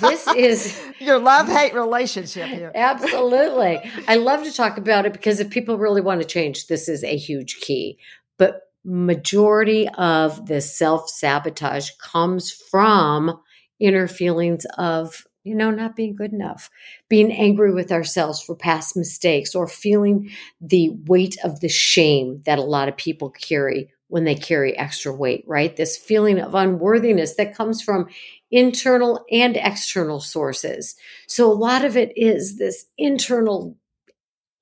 this 0.00 0.26
is 0.28 0.80
your 0.98 1.18
love 1.18 1.48
hate 1.48 1.74
relationship 1.74 2.48
here. 2.48 2.72
Absolutely. 2.74 3.80
I 4.08 4.16
love 4.16 4.44
to 4.44 4.52
talk 4.52 4.78
about 4.78 5.06
it 5.06 5.12
because 5.12 5.40
if 5.40 5.50
people 5.50 5.78
really 5.78 6.00
want 6.00 6.20
to 6.20 6.26
change, 6.26 6.66
this 6.66 6.88
is 6.88 7.04
a 7.04 7.16
huge 7.16 7.60
key. 7.60 7.98
But 8.38 8.62
majority 8.84 9.88
of 9.90 10.46
the 10.46 10.60
self 10.60 11.08
sabotage 11.08 11.90
comes 12.00 12.50
from 12.50 13.40
inner 13.78 14.08
feelings 14.08 14.66
of 14.78 15.26
you 15.44 15.54
know, 15.54 15.70
not 15.70 15.96
being 15.96 16.14
good 16.14 16.32
enough, 16.32 16.70
being 17.08 17.32
angry 17.32 17.72
with 17.72 17.90
ourselves 17.90 18.40
for 18.40 18.54
past 18.54 18.96
mistakes, 18.96 19.54
or 19.54 19.66
feeling 19.66 20.30
the 20.60 20.90
weight 21.06 21.36
of 21.42 21.60
the 21.60 21.68
shame 21.68 22.40
that 22.46 22.58
a 22.58 22.62
lot 22.62 22.88
of 22.88 22.96
people 22.96 23.30
carry 23.30 23.90
when 24.08 24.24
they 24.24 24.34
carry 24.34 24.76
extra 24.76 25.12
weight, 25.12 25.42
right? 25.46 25.74
This 25.76 25.96
feeling 25.96 26.38
of 26.38 26.54
unworthiness 26.54 27.34
that 27.36 27.54
comes 27.54 27.82
from 27.82 28.08
internal 28.52 29.24
and 29.30 29.56
external 29.56 30.20
sources. 30.20 30.94
So 31.26 31.50
a 31.50 31.54
lot 31.54 31.84
of 31.84 31.96
it 31.96 32.12
is 32.16 32.58
this 32.58 32.84
internal 32.96 33.76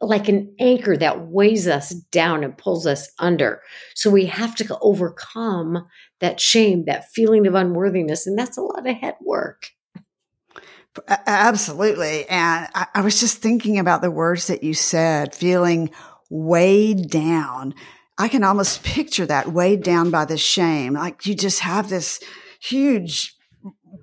like 0.02 0.28
an 0.28 0.54
anchor 0.58 0.96
that 0.96 1.26
weighs 1.26 1.68
us 1.68 1.90
down 1.90 2.42
and 2.42 2.56
pulls 2.56 2.86
us 2.86 3.10
under. 3.18 3.60
So 3.94 4.10
we 4.10 4.24
have 4.26 4.54
to 4.56 4.78
overcome 4.80 5.86
that 6.20 6.40
shame, 6.40 6.86
that 6.86 7.10
feeling 7.12 7.46
of 7.46 7.54
unworthiness. 7.54 8.26
And 8.26 8.38
that's 8.38 8.56
a 8.56 8.62
lot 8.62 8.88
of 8.88 8.96
head 8.96 9.16
work. 9.20 9.66
Absolutely. 11.26 12.26
And 12.28 12.68
I, 12.74 12.86
I, 12.94 13.00
was 13.02 13.20
just 13.20 13.38
thinking 13.38 13.78
about 13.78 14.00
the 14.00 14.10
words 14.10 14.46
that 14.46 14.64
you 14.64 14.74
said, 14.74 15.34
feeling 15.34 15.90
weighed 16.30 17.10
down. 17.10 17.74
I 18.18 18.28
can 18.28 18.42
almost 18.42 18.82
picture 18.82 19.26
that 19.26 19.52
weighed 19.52 19.82
down 19.82 20.10
by 20.10 20.24
the 20.24 20.38
shame. 20.38 20.94
Like 20.94 21.26
you 21.26 21.34
just 21.34 21.60
have 21.60 21.90
this 21.90 22.20
huge 22.60 23.36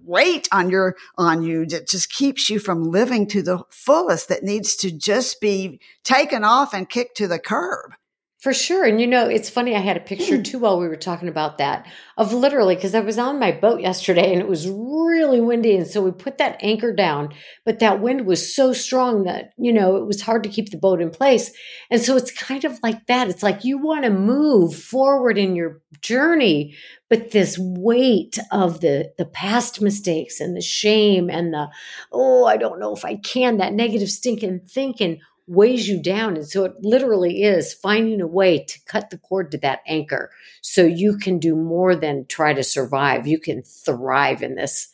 weight 0.03 0.47
on 0.51 0.69
your, 0.69 0.95
on 1.17 1.43
you 1.43 1.65
that 1.67 1.87
just 1.87 2.11
keeps 2.11 2.49
you 2.49 2.59
from 2.59 2.83
living 2.83 3.27
to 3.27 3.41
the 3.41 3.63
fullest 3.69 4.29
that 4.29 4.43
needs 4.43 4.75
to 4.77 4.91
just 4.91 5.41
be 5.41 5.79
taken 6.03 6.43
off 6.43 6.73
and 6.73 6.89
kicked 6.89 7.17
to 7.17 7.27
the 7.27 7.39
curb. 7.39 7.93
For 8.39 8.53
sure. 8.53 8.85
And 8.85 9.01
you 9.01 9.07
know, 9.07 9.27
it's 9.27 9.49
funny, 9.49 9.75
I 9.75 9.79
had 9.79 9.97
a 9.97 9.99
picture 9.99 10.37
hmm. 10.37 10.43
too 10.43 10.59
while 10.59 10.79
we 10.79 10.87
were 10.87 10.95
talking 10.95 11.27
about 11.27 11.57
that 11.57 11.87
of 12.17 12.33
literally, 12.33 12.75
because 12.75 12.93
I 12.93 12.99
was 12.99 13.17
on 13.17 13.39
my 13.39 13.51
boat 13.51 13.81
yesterday 13.81 14.31
and 14.31 14.39
it 14.39 14.47
was 14.47 14.69
really 14.69 15.41
windy. 15.41 15.75
And 15.75 15.87
so 15.87 16.03
we 16.03 16.11
put 16.11 16.37
that 16.37 16.57
anchor 16.61 16.93
down, 16.93 17.33
but 17.65 17.79
that 17.79 17.99
wind 17.99 18.27
was 18.27 18.55
so 18.55 18.73
strong 18.73 19.23
that, 19.23 19.53
you 19.57 19.73
know, 19.73 19.95
it 19.95 20.05
was 20.05 20.21
hard 20.21 20.43
to 20.43 20.49
keep 20.49 20.69
the 20.69 20.77
boat 20.77 21.01
in 21.01 21.09
place. 21.09 21.51
And 21.89 21.99
so 21.99 22.15
it's 22.15 22.31
kind 22.31 22.63
of 22.63 22.79
like 22.83 23.07
that. 23.07 23.27
It's 23.27 23.41
like 23.41 23.65
you 23.65 23.79
want 23.79 24.03
to 24.03 24.11
move 24.11 24.75
forward 24.75 25.39
in 25.39 25.55
your 25.55 25.81
journey, 26.01 26.75
but 27.09 27.31
this 27.31 27.57
weight 27.59 28.37
of 28.51 28.81
the 28.81 29.11
the 29.17 29.25
past 29.25 29.81
mistakes 29.81 30.39
and 30.39 30.55
the 30.55 30.61
shame 30.61 31.29
and 31.29 31.53
the 31.53 31.67
oh 32.11 32.45
i 32.45 32.57
don't 32.57 32.79
know 32.79 32.95
if 32.95 33.05
i 33.05 33.15
can 33.15 33.57
that 33.57 33.73
negative 33.73 34.09
stinking 34.09 34.59
thinking 34.59 35.19
weighs 35.47 35.87
you 35.87 36.01
down. 36.01 36.35
And 36.35 36.47
so 36.47 36.65
it 36.65 36.73
literally 36.81 37.43
is 37.43 37.73
finding 37.73 38.21
a 38.21 38.27
way 38.27 38.65
to 38.65 38.79
cut 38.85 39.09
the 39.09 39.17
cord 39.17 39.51
to 39.51 39.57
that 39.59 39.79
anchor 39.87 40.29
so 40.61 40.83
you 40.83 41.17
can 41.17 41.39
do 41.39 41.55
more 41.55 41.95
than 41.95 42.25
try 42.25 42.53
to 42.53 42.63
survive. 42.63 43.25
You 43.25 43.39
can 43.39 43.63
thrive 43.63 44.43
in 44.43 44.55
this 44.55 44.89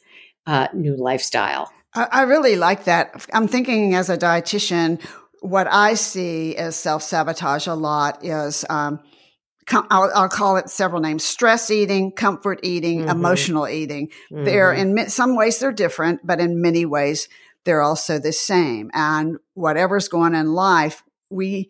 uh, 0.45 0.67
new 0.73 0.95
lifestyle. 0.95 1.71
I, 1.95 2.07
I 2.11 2.21
really 2.23 2.55
like 2.55 2.85
that. 2.85 3.25
I'm 3.33 3.47
thinking 3.47 3.95
as 3.95 4.09
a 4.09 4.17
dietitian, 4.17 5.01
what 5.41 5.67
I 5.69 5.95
see 5.95 6.55
as 6.55 6.75
self 6.75 7.01
sabotage 7.01 7.67
a 7.67 7.73
lot 7.73 8.23
is, 8.23 8.63
um, 8.69 8.99
I'll, 9.71 10.11
I'll, 10.13 10.29
call 10.29 10.57
it 10.57 10.69
several 10.69 11.01
names 11.01 11.23
stress 11.23 11.71
eating 11.71 12.11
comfort 12.11 12.59
eating 12.63 13.01
mm-hmm. 13.01 13.09
emotional 13.09 13.67
eating 13.67 14.09
mm-hmm. 14.31 14.43
they're 14.43 14.73
in 14.73 15.09
some 15.09 15.35
ways 15.35 15.59
they're 15.59 15.71
different 15.71 16.25
but 16.25 16.39
in 16.39 16.61
many 16.61 16.85
ways 16.85 17.29
they're 17.63 17.81
also 17.81 18.19
the 18.19 18.33
same. 18.33 18.91
And 18.93 19.37
whatever's 19.53 20.07
going 20.07 20.35
on 20.35 20.41
in 20.41 20.53
life, 20.53 21.03
we 21.29 21.69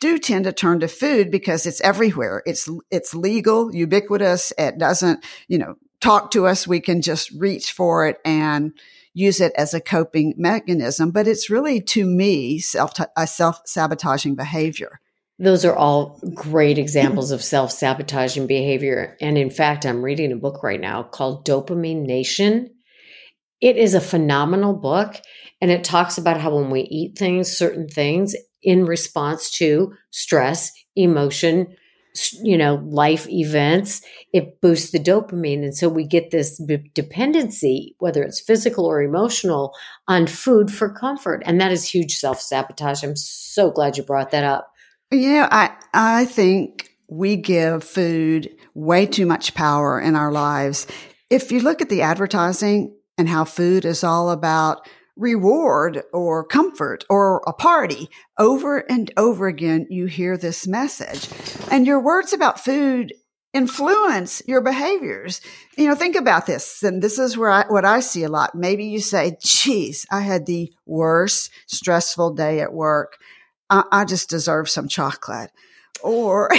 do 0.00 0.18
tend 0.18 0.44
to 0.44 0.52
turn 0.52 0.80
to 0.80 0.88
food 0.88 1.30
because 1.30 1.66
it's 1.66 1.80
everywhere. 1.80 2.42
It's, 2.46 2.68
it's 2.90 3.14
legal, 3.14 3.74
ubiquitous. 3.74 4.52
It 4.58 4.78
doesn't, 4.78 5.24
you 5.48 5.58
know, 5.58 5.76
talk 6.00 6.30
to 6.32 6.46
us. 6.46 6.66
We 6.66 6.80
can 6.80 7.02
just 7.02 7.30
reach 7.32 7.72
for 7.72 8.06
it 8.06 8.18
and 8.24 8.72
use 9.14 9.40
it 9.40 9.52
as 9.56 9.74
a 9.74 9.80
coping 9.80 10.34
mechanism. 10.36 11.10
But 11.10 11.28
it's 11.28 11.50
really, 11.50 11.80
to 11.80 12.04
me, 12.04 12.58
self, 12.58 12.92
a 13.16 13.26
self 13.26 13.60
sabotaging 13.64 14.34
behavior. 14.34 15.00
Those 15.38 15.64
are 15.64 15.74
all 15.74 16.20
great 16.34 16.78
examples 16.78 17.30
of 17.30 17.42
self 17.42 17.72
sabotaging 17.72 18.46
behavior. 18.46 19.16
And 19.20 19.36
in 19.36 19.50
fact, 19.50 19.84
I'm 19.84 20.02
reading 20.02 20.32
a 20.32 20.36
book 20.36 20.62
right 20.62 20.80
now 20.80 21.02
called 21.02 21.46
Dopamine 21.46 22.06
Nation 22.06 22.70
it 23.62 23.76
is 23.76 23.94
a 23.94 24.00
phenomenal 24.00 24.74
book. 24.74 25.14
And 25.62 25.70
it 25.70 25.84
talks 25.84 26.18
about 26.18 26.40
how 26.40 26.54
when 26.56 26.70
we 26.70 26.82
eat 26.82 27.16
things, 27.16 27.56
certain 27.56 27.88
things 27.88 28.34
in 28.62 28.84
response 28.84 29.50
to 29.52 29.94
stress, 30.10 30.72
emotion, 30.96 31.76
you 32.42 32.58
know, 32.58 32.82
life 32.84 33.28
events, 33.28 34.02
it 34.34 34.60
boosts 34.60 34.90
the 34.90 34.98
dopamine. 34.98 35.62
And 35.62 35.74
so 35.74 35.88
we 35.88 36.04
get 36.04 36.30
this 36.30 36.60
b- 36.60 36.90
dependency, 36.92 37.94
whether 38.00 38.22
it's 38.22 38.40
physical 38.40 38.84
or 38.84 39.00
emotional, 39.00 39.72
on 40.08 40.26
food 40.26 40.70
for 40.70 40.90
comfort. 40.90 41.42
And 41.46 41.60
that 41.60 41.72
is 41.72 41.88
huge 41.88 42.16
self 42.16 42.40
sabotage. 42.40 43.04
I'm 43.04 43.16
so 43.16 43.70
glad 43.70 43.96
you 43.96 44.02
brought 44.02 44.32
that 44.32 44.44
up. 44.44 44.71
Yeah, 45.12 45.48
I, 45.50 45.70
I 45.92 46.24
think 46.24 46.90
we 47.08 47.36
give 47.36 47.84
food 47.84 48.50
way 48.74 49.06
too 49.06 49.26
much 49.26 49.54
power 49.54 50.00
in 50.00 50.16
our 50.16 50.32
lives. 50.32 50.86
If 51.30 51.52
you 51.52 51.60
look 51.60 51.80
at 51.82 51.88
the 51.88 52.02
advertising, 52.02 52.94
and 53.18 53.28
how 53.28 53.44
food 53.44 53.84
is 53.84 54.02
all 54.02 54.30
about 54.30 54.88
reward 55.16 56.02
or 56.12 56.44
comfort 56.44 57.04
or 57.10 57.42
a 57.46 57.52
party. 57.52 58.08
Over 58.38 58.78
and 58.78 59.12
over 59.16 59.46
again, 59.46 59.86
you 59.90 60.06
hear 60.06 60.36
this 60.36 60.66
message. 60.66 61.28
And 61.70 61.86
your 61.86 62.00
words 62.00 62.32
about 62.32 62.58
food 62.58 63.12
influence 63.52 64.42
your 64.46 64.62
behaviors. 64.62 65.42
You 65.76 65.86
know, 65.86 65.94
think 65.94 66.16
about 66.16 66.46
this. 66.46 66.82
And 66.82 67.02
this 67.02 67.18
is 67.18 67.36
where 67.36 67.50
I, 67.50 67.64
what 67.68 67.84
I 67.84 68.00
see 68.00 68.24
a 68.24 68.30
lot. 68.30 68.54
Maybe 68.54 68.86
you 68.86 69.00
say, 69.00 69.36
geez, 69.42 70.06
I 70.10 70.22
had 70.22 70.46
the 70.46 70.72
worst 70.86 71.50
stressful 71.66 72.32
day 72.34 72.60
at 72.60 72.72
work. 72.72 73.18
I, 73.70 73.84
I 73.90 74.04
just 74.04 74.30
deserve 74.30 74.68
some 74.68 74.88
chocolate. 74.88 75.50
Or 76.02 76.48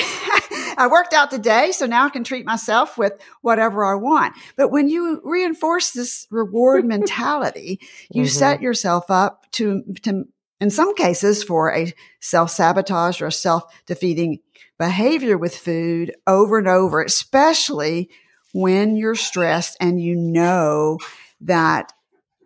I 0.77 0.87
worked 0.89 1.13
out 1.13 1.31
today, 1.31 1.71
so 1.71 1.85
now 1.85 2.05
I 2.05 2.09
can 2.09 2.23
treat 2.23 2.45
myself 2.45 2.97
with 2.97 3.13
whatever 3.41 3.85
I 3.85 3.95
want. 3.95 4.35
But 4.55 4.69
when 4.69 4.89
you 4.89 5.21
reinforce 5.23 5.91
this 5.91 6.27
reward 6.29 6.85
mentality, 6.85 7.79
you 8.09 8.23
mm-hmm. 8.23 8.29
set 8.29 8.61
yourself 8.61 9.09
up 9.09 9.45
to, 9.53 9.83
to, 10.03 10.25
in 10.59 10.69
some 10.69 10.95
cases, 10.95 11.43
for 11.43 11.73
a 11.73 11.93
self 12.19 12.51
sabotage 12.51 13.21
or 13.21 13.27
a 13.27 13.31
self 13.31 13.63
defeating 13.85 14.39
behavior 14.79 15.37
with 15.37 15.55
food 15.55 16.13
over 16.25 16.57
and 16.57 16.67
over, 16.67 17.01
especially 17.01 18.09
when 18.53 18.95
you're 18.95 19.15
stressed 19.15 19.77
and 19.79 20.01
you 20.01 20.15
know 20.15 20.99
that 21.41 21.91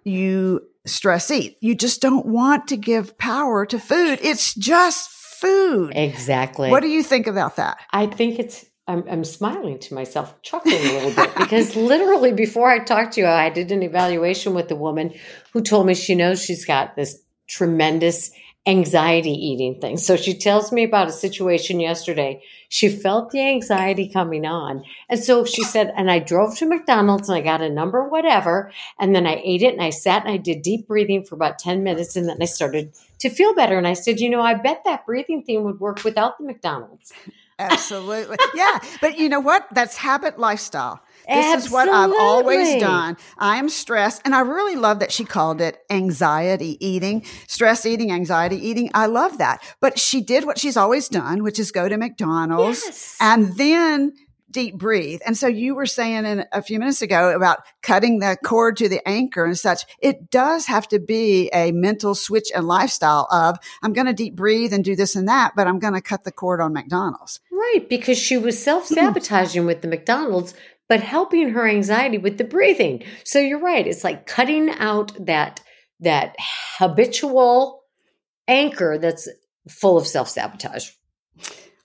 you 0.04 0.62
stress 0.88 1.30
eat. 1.32 1.58
You 1.62 1.76
just 1.76 2.02
don't 2.02 2.26
want 2.26 2.68
to 2.70 2.78
give 2.78 3.18
power 3.18 3.66
to 3.66 3.80
food. 3.80 4.20
It's 4.22 4.54
just 4.54 5.10
food. 5.10 5.94
Exactly. 5.96 6.70
What 6.70 6.82
do 6.82 6.88
you 6.88 7.04
think 7.04 7.28
about 7.28 7.58
that? 7.58 7.78
I 7.92 8.08
think 8.08 8.40
it's 8.40 8.66
I'm, 8.88 9.04
I'm, 9.10 9.24
smiling 9.26 9.80
to 9.80 9.94
myself, 9.94 10.42
chuckling 10.44 10.76
a 10.76 10.94
little 10.94 11.12
bit 11.12 11.36
because 11.36 11.76
literally 11.76 12.32
before 12.32 12.70
I 12.70 12.80
talked 12.80 13.14
to 13.14 13.22
you, 13.22 13.28
I 13.28 13.50
did 13.50 13.72
an 13.72 13.84
evaluation 13.84 14.54
with 14.54 14.70
the 14.70 14.78
woman 14.78 15.14
who 15.52 15.62
told 15.62 15.86
me 15.86 15.94
she 15.94 16.16
knows 16.16 16.42
she's 16.42 16.64
got 16.64 16.96
this 16.96 17.22
tremendous 17.50 18.32
anxiety 18.66 19.32
eating 19.32 19.80
thing. 19.80 19.98
So 19.98 20.18
she 20.18 20.38
tells 20.38 20.72
me 20.74 20.84
about 20.84 21.08
a 21.08 21.14
situation 21.14 21.80
yesterday. 21.80 22.42
She 22.68 22.90
felt 22.90 23.32
the 23.32 23.40
anxiety 23.40 24.10
coming 24.10 24.46
on. 24.46 24.84
And 25.10 25.24
so 25.24 25.46
she 25.46 25.64
said, 25.64 25.94
and 25.96 26.12
I 26.12 26.20
drove 26.20 26.58
to 26.58 26.66
McDonald's 26.66 27.30
and 27.30 27.38
I 27.38 27.42
got 27.42 27.62
a 27.62 27.70
number, 27.70 28.04
whatever. 28.04 28.72
And 29.00 29.16
then 29.16 29.26
I 29.26 29.42
ate 29.44 29.62
it 29.62 29.74
and 29.74 29.82
I 29.82 29.90
sat 29.90 30.26
and 30.26 30.34
I 30.34 30.38
did 30.38 30.64
deep 30.64 30.86
breathing 30.86 31.24
for 31.24 31.36
about 31.36 31.60
10 31.60 31.82
minutes. 31.82 32.18
And 32.18 32.28
then 32.28 32.38
I 32.42 32.46
started 32.46 32.94
to 33.20 33.30
feel 33.30 33.56
better. 33.56 33.78
And 33.78 33.88
I 33.88 33.94
said, 33.94 34.20
you 34.20 34.30
know, 34.30 34.42
I 34.42 34.54
bet 34.54 34.84
that 34.84 35.06
breathing 35.06 35.44
thing 35.44 35.64
would 35.64 35.80
work 35.80 36.04
without 36.04 36.38
the 36.38 36.44
McDonald's. 36.44 37.14
Absolutely. 37.60 38.38
yeah. 38.56 38.80
But 39.02 39.18
you 39.18 39.30
know 39.30 39.40
what? 39.40 39.68
That's 39.72 39.98
habit 39.98 40.38
lifestyle. 40.40 41.02
This 41.28 41.46
Absolutely. 41.46 41.66
is 41.66 41.72
what 41.72 41.90
I've 41.90 42.14
always 42.18 42.82
done. 42.82 43.18
I 43.38 43.58
am 43.58 43.68
stressed. 43.68 44.22
And 44.24 44.34
I 44.34 44.42
really 44.42 44.76
love 44.78 45.00
that 45.00 45.12
she 45.12 45.26
called 45.26 45.60
it 45.60 45.80
anxiety 45.90 46.78
eating, 46.86 47.26
stress 47.48 47.86
eating, 47.86 48.12
anxiety 48.12 48.56
eating. 48.56 48.90
I 48.94 49.08
love 49.08 49.38
that. 49.40 49.62
But 49.82 50.00
she 50.00 50.22
did 50.22 50.46
what 50.46 50.58
she's 50.58 50.78
always 50.78 51.10
done, 51.10 51.44
which 51.44 51.60
is 51.60 51.72
go 51.72 51.90
to 51.90 51.98
McDonald's 51.98 52.82
yes. 52.86 53.18
and 53.20 53.58
then 53.58 54.14
deep 54.58 54.76
breathe. 54.76 55.20
And 55.24 55.38
so 55.38 55.46
you 55.46 55.76
were 55.76 55.86
saying 55.86 56.26
in 56.26 56.44
a 56.52 56.64
few 56.64 56.80
minutes 56.80 57.04
ago 57.04 57.36
about 57.36 57.60
cutting 57.84 58.18
the 58.18 58.36
cord 58.44 58.76
to 58.78 58.90
the 58.90 59.08
anchor 59.08 59.46
and 59.46 59.56
such. 59.56 59.84
It 60.02 60.32
does 60.32 60.66
have 60.66 60.88
to 60.88 61.00
be 61.00 61.52
a 61.54 61.72
mental 61.72 62.16
switch 62.16 62.50
and 62.56 62.68
lifestyle 62.68 63.28
of 63.30 63.60
I'm 63.84 63.94
going 63.94 64.08
to 64.08 64.14
deep 64.14 64.36
breathe 64.36 64.74
and 64.74 64.84
do 64.84 64.96
this 64.96 65.16
and 65.16 65.28
that, 65.28 65.54
but 65.56 65.68
I'm 65.68 65.78
going 65.78 65.94
to 65.94 66.02
cut 66.02 66.24
the 66.24 66.32
cord 66.32 66.60
on 66.60 66.74
McDonald's. 66.74 67.40
Right. 67.52 67.86
Because 67.88 68.18
she 68.18 68.36
was 68.36 68.60
self 68.60 68.88
sabotaging 68.88 69.68
with 69.68 69.84
the 69.84 69.88
McDonald's 69.88 70.56
but 70.90 71.02
helping 71.02 71.50
her 71.50 71.68
anxiety 71.68 72.18
with 72.18 72.40
the 72.40 72.44
breathing. 72.44 73.04
So 73.26 73.38
you're 73.38 73.60
right. 73.60 73.86
It's 73.86 74.04
like 74.04 74.26
cutting 74.26 74.72
out 74.72 75.12
that, 75.24 75.62
that 76.00 76.36
habitual 76.80 77.84
anchor 78.48 78.98
that's 78.98 79.30
full 79.70 79.98
of 79.98 80.08
self 80.08 80.30
sabotage. 80.30 80.90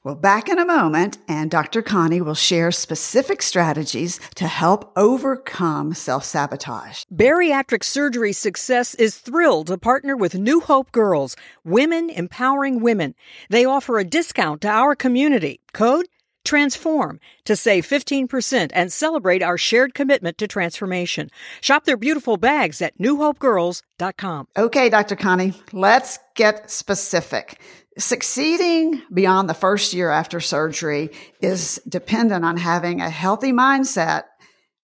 Well, 0.05 0.17
back 0.17 0.49
in 0.49 0.59
a 0.59 0.65
moment, 0.65 1.19
and 1.29 1.49
Dr. 1.49 1.81
Connie 1.81 2.21
will 2.21 2.35
share 2.35 2.73
specific 2.73 3.41
strategies 3.41 4.19
to 4.35 4.49
help 4.49 4.91
overcome 4.97 5.95
self 5.95 6.25
sabotage. 6.25 7.05
Bariatric 7.15 7.85
Surgery 7.85 8.33
Success 8.33 8.97
is 8.97 9.19
thrilled 9.19 9.69
to 9.69 9.79
partner 9.79 10.17
with 10.17 10.35
New 10.35 10.59
Hope 10.59 10.91
Girls, 10.91 11.37
Women 11.65 12.11
Empowering 12.11 12.83
Women. 12.83 13.15
They 13.49 13.65
offer 13.65 13.97
a 14.01 14.05
discount 14.05 14.63
to 14.63 14.69
our 14.69 14.97
community. 14.97 15.61
Code 15.73 16.09
Transform 16.45 17.21
to 17.45 17.55
save 17.57 17.87
15% 17.87 18.71
and 18.75 18.93
celebrate 18.93 19.43
our 19.43 19.57
shared 19.57 19.95
commitment 19.95 20.39
to 20.39 20.49
transformation. 20.49 21.31
Shop 21.61 21.85
their 21.85 21.97
beautiful 21.97 22.37
bags 22.37 22.83
at 22.83 22.99
newhopegirls.com. 22.99 24.49
Okay, 24.57 24.89
Dr. 24.91 25.17
Connie, 25.17 25.55
let's 25.73 26.19
get 26.35 26.71
specific. 26.71 27.61
Succeeding 27.99 29.03
beyond 29.13 29.51
the 29.51 29.55
first 29.55 29.93
year 29.93 30.11
after 30.11 30.41
surgery 30.41 31.11
is 31.43 31.81
dependent 31.87 32.43
on 32.45 32.57
having 32.57 33.03
a 33.03 33.11
healthy 33.11 33.53
mindset 33.53 34.25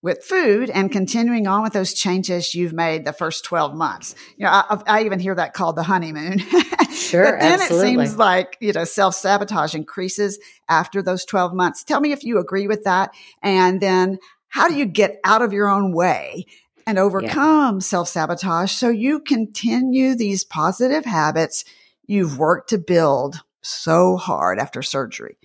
with 0.00 0.22
food 0.22 0.70
and 0.70 0.92
continuing 0.92 1.46
on 1.46 1.62
with 1.62 1.72
those 1.72 1.92
changes 1.92 2.54
you've 2.54 2.72
made 2.72 3.04
the 3.04 3.12
first 3.12 3.44
12 3.44 3.74
months. 3.74 4.14
You 4.36 4.44
know, 4.44 4.50
I, 4.52 4.80
I 4.86 5.02
even 5.04 5.18
hear 5.18 5.34
that 5.34 5.54
called 5.54 5.76
the 5.76 5.82
honeymoon. 5.82 6.42
Sure. 6.90 7.24
but 7.24 7.40
then 7.40 7.60
absolutely. 7.60 7.76
it 7.76 8.08
seems 8.08 8.16
like, 8.16 8.56
you 8.60 8.72
know, 8.72 8.84
self 8.84 9.14
sabotage 9.14 9.74
increases 9.74 10.38
after 10.68 11.00
those 11.00 11.24
12 11.24 11.54
months. 11.54 11.84
Tell 11.84 12.00
me 12.00 12.12
if 12.12 12.24
you 12.24 12.38
agree 12.38 12.66
with 12.66 12.84
that. 12.84 13.14
And 13.40 13.80
then 13.80 14.18
how 14.48 14.68
do 14.68 14.74
you 14.74 14.84
get 14.84 15.20
out 15.24 15.40
of 15.40 15.52
your 15.52 15.68
own 15.68 15.92
way 15.92 16.44
and 16.86 16.98
overcome 16.98 17.76
yeah. 17.76 17.80
self 17.80 18.08
sabotage 18.08 18.72
so 18.72 18.88
you 18.90 19.20
continue 19.20 20.16
these 20.16 20.44
positive 20.44 21.04
habits 21.04 21.64
you've 22.06 22.38
worked 22.38 22.70
to 22.70 22.78
build 22.78 23.42
so 23.62 24.16
hard 24.16 24.58
after 24.58 24.82
surgery? 24.82 25.38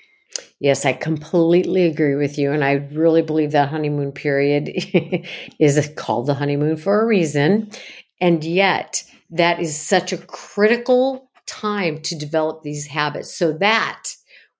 Yes, 0.60 0.86
I 0.86 0.94
completely 0.94 1.86
agree 1.86 2.16
with 2.16 2.38
you. 2.38 2.52
And 2.52 2.64
I 2.64 2.88
really 2.94 3.22
believe 3.22 3.52
that 3.52 3.70
honeymoon 3.70 4.12
period 4.12 4.72
is 5.60 5.92
called 5.96 6.28
the 6.28 6.34
honeymoon 6.34 6.78
for 6.78 7.02
a 7.02 7.06
reason. 7.06 7.70
And 8.22 8.44
yet, 8.44 9.04
that 9.32 9.60
is 9.60 9.78
such 9.78 10.14
a 10.14 10.18
critical 10.18 11.30
time 11.46 12.02
to 12.02 12.16
develop 12.18 12.64
these 12.64 12.88
habits 12.88 13.36
so 13.36 13.54
that 13.54 14.04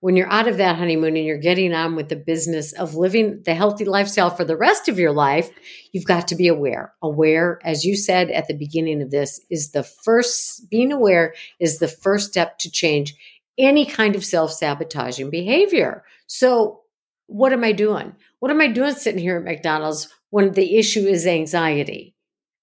when 0.00 0.16
you're 0.16 0.30
out 0.30 0.48
of 0.48 0.58
that 0.58 0.76
honeymoon 0.76 1.16
and 1.16 1.24
you're 1.24 1.38
getting 1.38 1.72
on 1.72 1.96
with 1.96 2.10
the 2.10 2.16
business 2.16 2.74
of 2.74 2.94
living 2.94 3.40
the 3.46 3.54
healthy 3.54 3.86
lifestyle 3.86 4.28
for 4.28 4.44
the 4.44 4.56
rest 4.56 4.86
of 4.86 4.98
your 4.98 5.12
life, 5.12 5.48
you've 5.92 6.04
got 6.04 6.28
to 6.28 6.36
be 6.36 6.46
aware. 6.46 6.92
Aware, 7.00 7.58
as 7.64 7.86
you 7.86 7.96
said 7.96 8.30
at 8.30 8.46
the 8.46 8.52
beginning 8.52 9.00
of 9.00 9.10
this, 9.10 9.40
is 9.48 9.70
the 9.70 9.82
first, 9.82 10.68
being 10.68 10.92
aware 10.92 11.32
is 11.58 11.78
the 11.78 11.88
first 11.88 12.28
step 12.28 12.58
to 12.58 12.70
change 12.70 13.14
any 13.58 13.86
kind 13.86 14.16
of 14.16 14.24
self 14.24 14.52
sabotaging 14.52 15.30
behavior. 15.30 16.04
So, 16.26 16.80
what 17.26 17.52
am 17.52 17.64
I 17.64 17.72
doing? 17.72 18.14
What 18.40 18.50
am 18.50 18.60
I 18.60 18.68
doing 18.68 18.92
sitting 18.94 19.20
here 19.20 19.38
at 19.38 19.44
McDonald's 19.44 20.08
when 20.30 20.52
the 20.52 20.76
issue 20.76 21.06
is 21.06 21.26
anxiety? 21.26 22.14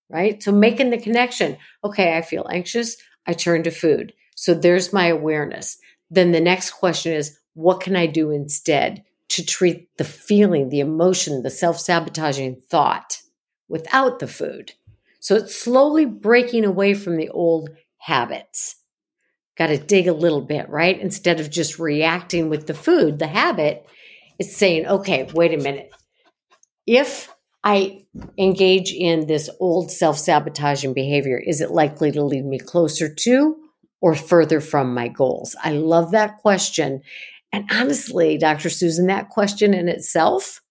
Right? 0.09 0.41
So, 0.41 0.51
making 0.51 0.89
the 0.89 0.97
connection. 0.97 1.57
Okay, 1.83 2.17
I 2.17 2.21
feel 2.21 2.47
anxious. 2.51 2.97
I 3.25 3.33
turn 3.33 3.63
to 3.63 3.71
food. 3.71 4.13
So, 4.35 4.53
there's 4.53 4.93
my 4.93 5.07
awareness. 5.07 5.77
Then 6.09 6.31
the 6.31 6.41
next 6.41 6.71
question 6.71 7.13
is, 7.13 7.37
what 7.53 7.81
can 7.81 7.95
I 7.95 8.05
do 8.05 8.31
instead 8.31 9.03
to 9.29 9.45
treat 9.45 9.87
the 9.97 10.03
feeling, 10.03 10.69
the 10.69 10.81
emotion, 10.81 11.43
the 11.43 11.49
self 11.49 11.79
sabotaging 11.79 12.61
thought 12.69 13.21
without 13.69 14.19
the 14.19 14.27
food? 14.27 14.73
So, 15.19 15.35
it's 15.35 15.55
slowly 15.55 16.05
breaking 16.05 16.65
away 16.65 16.93
from 16.93 17.15
the 17.15 17.29
old 17.29 17.69
habits 17.97 18.75
got 19.57 19.67
to 19.67 19.77
dig 19.77 20.07
a 20.07 20.13
little 20.13 20.41
bit, 20.41 20.69
right? 20.69 20.99
Instead 20.99 21.39
of 21.39 21.49
just 21.49 21.79
reacting 21.79 22.49
with 22.49 22.67
the 22.67 22.73
food, 22.73 23.19
the 23.19 23.27
habit, 23.27 23.85
it's 24.39 24.55
saying, 24.55 24.87
okay, 24.87 25.29
wait 25.33 25.53
a 25.53 25.61
minute. 25.61 25.91
If 26.87 27.33
I 27.63 28.05
engage 28.37 28.91
in 28.91 29.27
this 29.27 29.49
old 29.59 29.91
self 29.91 30.17
sabotaging 30.17 30.93
behavior, 30.93 31.37
is 31.37 31.61
it 31.61 31.71
likely 31.71 32.11
to 32.11 32.23
lead 32.23 32.45
me 32.45 32.57
closer 32.57 33.13
to 33.13 33.57
or 33.99 34.15
further 34.15 34.59
from 34.59 34.93
my 34.93 35.07
goals? 35.07 35.55
I 35.63 35.71
love 35.71 36.11
that 36.11 36.37
question. 36.37 37.01
And 37.51 37.69
honestly, 37.71 38.37
Dr. 38.37 38.69
Susan, 38.69 39.07
that 39.07 39.29
question 39.29 39.73
in 39.73 39.89
itself 39.89 40.61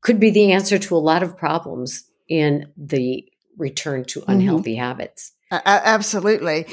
could 0.00 0.18
be 0.18 0.30
the 0.30 0.52
answer 0.52 0.78
to 0.78 0.96
a 0.96 0.98
lot 0.98 1.22
of 1.22 1.36
problems 1.36 2.04
in 2.28 2.72
the 2.76 3.24
return 3.56 4.04
to 4.06 4.20
mm-hmm. 4.20 4.30
unhealthy 4.30 4.74
mm-hmm. 4.74 4.82
habits. 4.82 5.32
Uh, 5.50 5.60
absolutely. 5.64 6.66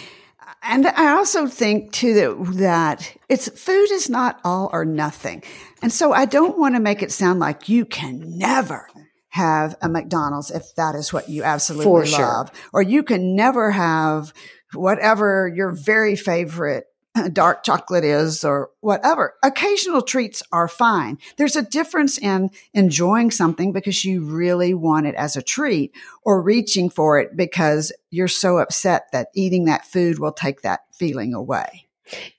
And 0.64 0.88
I 0.88 1.12
also 1.14 1.48
think 1.48 1.92
too 1.92 2.14
that, 2.14 2.58
that 2.58 3.18
it's 3.30 3.50
food 3.50 3.92
is 3.92 4.10
not 4.10 4.40
all 4.44 4.70
or 4.72 4.86
nothing. 4.86 5.44
And 5.82 5.92
so 5.92 6.14
I 6.14 6.26
don't 6.26 6.58
want 6.58 6.76
to 6.76 6.82
make 6.82 7.02
it 7.02 7.12
sound 7.12 7.40
like 7.40 7.68
you 7.68 7.86
can 7.86 8.38
never 8.38 8.88
have 9.30 9.76
a 9.82 9.90
McDonald's 9.90 10.52
if 10.52 10.76
that 10.76 10.94
is 10.94 11.12
what 11.12 11.30
you 11.30 11.44
absolutely 11.44 12.12
love, 12.12 12.52
or 12.74 12.82
you 12.82 13.02
can 13.02 13.36
never 13.36 13.72
have 13.72 14.34
whatever 14.74 15.52
your 15.54 15.72
very 15.72 16.16
favorite 16.16 16.86
dark 17.34 17.64
chocolate 17.64 18.04
is 18.04 18.44
or 18.44 18.70
whatever. 18.80 19.36
Occasional 19.44 20.02
treats 20.02 20.44
are 20.52 20.68
fine. 20.68 21.18
There's 21.38 21.56
a 21.56 21.62
difference 21.62 22.18
in 22.18 22.50
enjoying 22.74 23.32
something 23.32 23.72
because 23.72 24.04
you 24.06 24.24
really 24.24 24.74
want 24.74 25.08
it 25.08 25.16
as 25.16 25.36
a 25.36 25.42
treat 25.42 25.94
or 26.24 26.42
reaching 26.42 26.90
for 26.90 27.20
it 27.20 27.36
because 27.36 27.92
you're 28.10 28.28
so 28.28 28.60
upset 28.60 29.12
that 29.12 29.30
eating 29.36 29.66
that 29.66 29.86
food 29.86 30.20
will 30.20 30.32
take 30.32 30.62
that 30.62 30.82
feeling 30.94 31.34
away. 31.34 31.88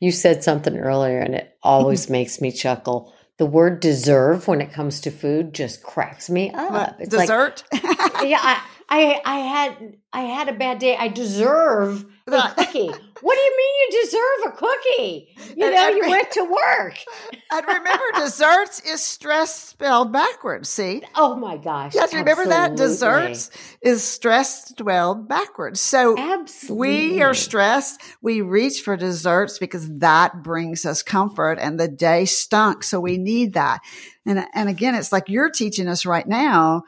You 0.01 0.13
said 0.13 0.45
something 0.45 0.77
earlier 0.77 1.19
and 1.19 1.35
it 1.35 1.57
always 1.63 2.05
mm-hmm. 2.05 2.13
makes 2.13 2.41
me 2.41 2.53
chuckle. 2.53 3.15
The 3.39 3.47
word 3.47 3.81
deserve 3.81 4.47
when 4.47 4.61
it 4.61 4.73
comes 4.73 5.01
to 5.01 5.11
food 5.11 5.55
just 5.55 5.83
cracks 5.83 6.29
me 6.31 6.51
up. 6.51 6.97
It's 7.01 7.09
dessert? 7.09 7.65
Like, 7.73 7.83
yeah, 8.23 8.39
I, 8.41 8.63
I 8.95 9.23
I 9.25 9.39
had 9.39 9.97
I 10.13 10.21
had 10.21 10.49
a 10.51 10.53
bad 10.53 10.79
day. 10.79 10.95
I 10.95 11.09
deserve 11.09 12.05
a 12.27 12.31
cookie. 12.57 12.89
what 13.23 13.35
do 13.35 13.41
you 13.41 13.57
mean 13.57 13.75
you 13.81 14.03
deserve 14.03 14.53
a 14.53 14.57
cookie? 14.57 15.35
You 15.57 15.71
know, 15.71 15.89
you 15.89 16.11
went 16.11 16.31
to 16.33 16.45
work. 16.45 16.99
and 17.51 17.67
remember, 17.67 18.05
desserts 18.17 18.81
is 18.81 19.03
stress 19.03 19.59
spelled 19.71 20.13
backwards. 20.13 20.69
See? 20.69 21.03
Oh 21.15 21.37
my 21.37 21.57
gosh! 21.57 21.95
Yes, 21.95 22.13
remember 22.13 22.45
that 22.45 22.77
desserts 22.77 23.51
is 23.81 24.03
stress 24.03 24.69
spelled 24.69 25.27
backwards. 25.27 25.81
So 25.81 26.19
Absolutely. 26.19 26.77
we 26.77 27.23
are 27.23 27.33
stressed. 27.33 27.99
We 28.21 28.43
reach 28.43 28.83
for 28.83 28.99
desserts 28.99 29.59
because 29.59 29.89
that 30.01 30.43
brings 30.43 30.85
us 30.85 31.03
comfort, 31.03 31.59
and 31.59 31.81
the 31.81 31.89
day 31.89 32.27
stunk, 32.27 32.85
so 32.85 33.01
we 33.01 33.17
need 33.17 33.55
that. 33.55 33.81
And 34.27 34.45
and 34.53 34.69
again, 34.69 34.95
it's 34.95 35.13
like 35.13 35.31
you're 35.31 35.51
teaching 35.51 35.89
us 35.89 36.05
right 36.05 36.29
now 36.29 36.83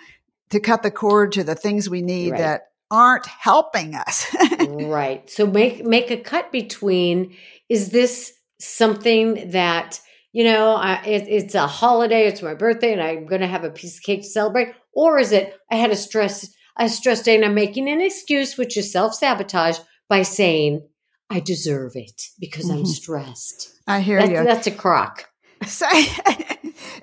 to 0.50 0.60
cut 0.60 0.82
the 0.82 0.90
cord 0.90 1.32
to 1.32 1.44
the 1.44 1.54
things 1.54 1.88
we 1.88 2.02
need 2.02 2.32
right. 2.32 2.38
that 2.38 2.62
aren't 2.90 3.26
helping 3.26 3.94
us. 3.94 4.34
right. 4.68 5.28
So 5.28 5.46
make 5.46 5.84
make 5.84 6.10
a 6.10 6.16
cut 6.16 6.52
between 6.52 7.36
is 7.68 7.90
this 7.90 8.32
something 8.60 9.50
that 9.50 10.00
you 10.32 10.44
know 10.44 10.74
I, 10.74 11.02
it, 11.04 11.26
it's 11.28 11.54
a 11.54 11.66
holiday, 11.66 12.26
it's 12.26 12.42
my 12.42 12.54
birthday, 12.54 12.92
and 12.92 13.02
I'm 13.02 13.26
going 13.26 13.40
to 13.40 13.46
have 13.46 13.64
a 13.64 13.70
piece 13.70 13.98
of 13.98 14.02
cake 14.02 14.22
to 14.22 14.28
celebrate, 14.28 14.74
or 14.92 15.18
is 15.18 15.32
it 15.32 15.58
I 15.70 15.76
had 15.76 15.90
a 15.90 15.96
stress 15.96 16.52
a 16.78 16.88
stress 16.88 17.22
day 17.22 17.36
and 17.36 17.44
I'm 17.44 17.54
making 17.54 17.88
an 17.88 18.00
excuse, 18.00 18.56
which 18.56 18.76
is 18.76 18.92
self 18.92 19.14
sabotage, 19.14 19.78
by 20.08 20.22
saying 20.22 20.86
I 21.30 21.40
deserve 21.40 21.92
it 21.94 22.22
because 22.38 22.66
mm-hmm. 22.66 22.78
I'm 22.78 22.86
stressed. 22.86 23.72
I 23.86 24.00
hear 24.00 24.18
that's, 24.18 24.30
you. 24.30 24.44
That's 24.44 24.66
a 24.66 24.70
crock. 24.70 25.28
Say, 25.68 26.06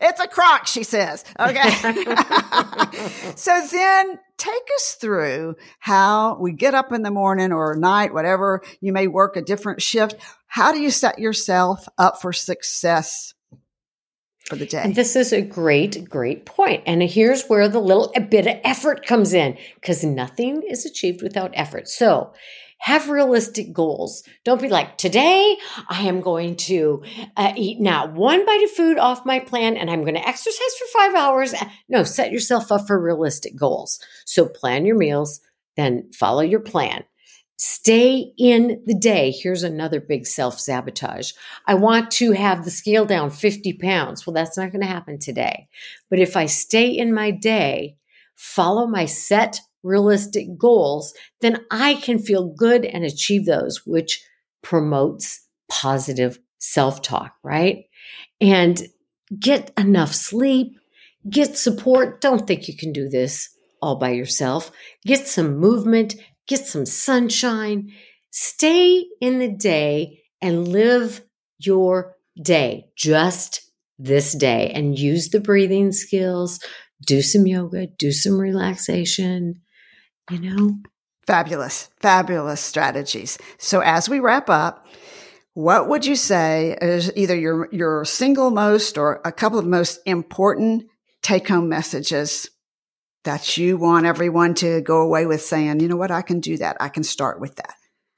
it's 0.02 0.20
a 0.20 0.28
crock, 0.28 0.68
she 0.68 0.84
says. 0.84 1.24
Okay. 1.40 1.70
so 3.36 3.68
then 3.72 4.20
take 4.38 4.68
us 4.76 4.98
through 5.00 5.56
how 5.80 6.38
we 6.40 6.52
get 6.52 6.74
up 6.74 6.92
in 6.92 7.04
the 7.04 7.12
morning 7.12 7.52
or 7.52 7.76
night, 7.76 8.14
whatever 8.14 8.62
you 8.82 8.92
may 8.92 9.08
work 9.08 9.36
a 9.36 9.42
different 9.42 9.82
shift. 9.82 10.16
How 10.48 10.72
do 10.72 10.82
you 10.82 10.92
set 10.92 11.20
yourself 11.20 11.88
up 11.98 12.22
for 12.22 12.34
success 12.34 13.34
for 14.46 14.56
the 14.56 14.66
day? 14.66 14.82
And 14.84 14.96
this 14.96 15.16
is 15.16 15.32
a 15.32 15.42
great, 15.42 16.10
great 16.10 16.46
point. 16.46 16.84
And 16.86 17.04
here's 17.04 17.46
where 17.46 17.68
the 17.68 17.80
little 17.80 18.12
a 18.16 18.22
bit 18.22 18.48
of 18.48 18.58
effort 18.64 19.06
comes 19.06 19.34
in 19.34 19.58
because 19.76 20.04
nothing 20.04 20.64
is 20.68 20.86
achieved 20.86 21.22
without 21.22 21.52
effort. 21.54 21.88
So 21.88 22.34
have 22.82 23.10
realistic 23.10 23.72
goals. 23.74 24.24
Don't 24.44 24.60
be 24.60 24.68
like, 24.68 24.98
today 24.98 25.56
I 25.88 26.02
am 26.08 26.20
going 26.20 26.56
to 26.58 27.04
uh, 27.38 27.54
eat 27.56 27.80
not 27.80 28.14
one 28.14 28.44
bite 28.44 28.64
of 28.64 28.72
food 28.72 28.98
off 28.98 29.24
my 29.24 29.40
plan 29.40 29.78
and 29.78 29.88
I'm 29.90 30.02
going 30.02 30.16
to 30.16 30.28
exercise 30.28 30.74
for 30.80 31.00
five 31.00 31.14
hours. 31.14 31.54
No, 31.88 32.04
set 32.04 32.32
yourself 32.32 32.72
up 32.72 32.88
for 32.88 33.00
realistic 33.00 33.56
goals. 33.56 34.00
So 34.26 34.48
plan 34.48 34.88
your 34.88 34.98
meals, 34.98 35.42
then 35.78 36.10
follow 36.12 36.42
your 36.42 36.60
plan. 36.60 37.04
Stay 37.58 38.34
in 38.40 38.82
the 38.88 38.96
day. 38.96 39.30
Here's 39.30 39.62
another 39.62 40.02
big 40.02 40.26
self 40.26 40.60
sabotage. 40.60 41.34
I 41.68 41.76
want 41.76 42.10
to 42.14 42.32
have 42.32 42.66
the 42.66 42.72
scale 42.72 43.06
down 43.06 43.30
50 43.30 43.74
pounds. 43.74 44.26
Well, 44.26 44.34
that's 44.34 44.58
not 44.58 44.72
going 44.72 44.82
to 44.82 44.88
happen 44.88 45.20
today. 45.20 45.68
But 46.10 46.18
if 46.18 46.36
I 46.36 46.48
stay 46.48 46.90
in 46.90 47.14
my 47.14 47.30
day, 47.30 47.98
follow 48.36 48.88
my 48.88 49.06
set 49.06 49.60
realistic 49.84 50.58
goals, 50.58 51.14
then 51.42 51.66
I 51.72 51.96
can 51.96 52.20
feel 52.20 52.54
good 52.54 52.86
and 52.86 53.04
achieve 53.04 53.46
those, 53.46 53.82
which 53.86 54.24
promotes 54.62 55.46
positive 55.70 56.40
self 56.60 57.02
talk, 57.02 57.34
right? 57.44 57.86
And 58.40 58.82
get 59.40 59.72
enough 59.78 60.14
sleep, 60.14 60.78
get 61.30 61.58
support. 61.58 62.22
Don't 62.22 62.48
think 62.48 62.68
you 62.68 62.76
can 62.76 62.92
do 62.92 63.10
this 63.10 63.50
all 63.82 63.96
by 63.96 64.12
yourself. 64.12 64.72
Get 65.06 65.28
some 65.28 65.58
movement, 65.58 66.16
get 66.48 66.66
some 66.66 66.86
sunshine, 66.86 67.92
stay 68.30 69.06
in 69.20 69.40
the 69.40 69.52
day 69.52 70.22
and 70.42 70.68
live 70.68 71.24
your 71.60 72.16
day, 72.42 72.86
just 72.96 73.72
this 73.98 74.34
day, 74.34 74.72
and 74.74 74.98
use 74.98 75.30
the 75.30 75.40
breathing 75.40 75.92
skills. 75.92 76.60
Do 77.06 77.22
some 77.22 77.48
yoga, 77.48 77.88
do 77.88 78.12
some 78.12 78.40
relaxation, 78.40 79.61
you 80.32 80.40
know? 80.40 80.78
Fabulous, 81.28 81.90
fabulous 82.00 82.62
strategies. 82.62 83.38
So 83.58 83.82
as 83.82 84.10
we 84.10 84.20
wrap 84.20 84.50
up, 84.50 84.88
what 85.54 85.90
would 85.90 86.06
you 86.06 86.16
say 86.16 86.78
is 86.82 87.12
either 87.16 87.38
your, 87.38 87.68
your 87.72 88.06
single 88.06 88.52
most 88.52 88.98
or 88.98 89.22
a 89.26 89.32
couple 89.32 89.60
of 89.60 89.66
most 89.66 90.00
important 90.06 90.86
take 91.22 91.48
home 91.48 91.70
messages 91.70 92.50
that 93.24 93.58
you 93.58 93.78
want 93.78 94.06
everyone 94.06 94.56
to 94.56 94.82
go 94.82 95.02
away 95.02 95.26
with 95.26 95.42
saying, 95.42 95.80
you 95.80 95.88
know 95.88 95.98
what, 95.98 96.10
I 96.10 96.22
can 96.22 96.40
do 96.40 96.58
that. 96.58 96.78
I 96.80 96.90
can 96.90 97.04
start 97.04 97.40
with 97.40 97.56
that. 97.58 97.76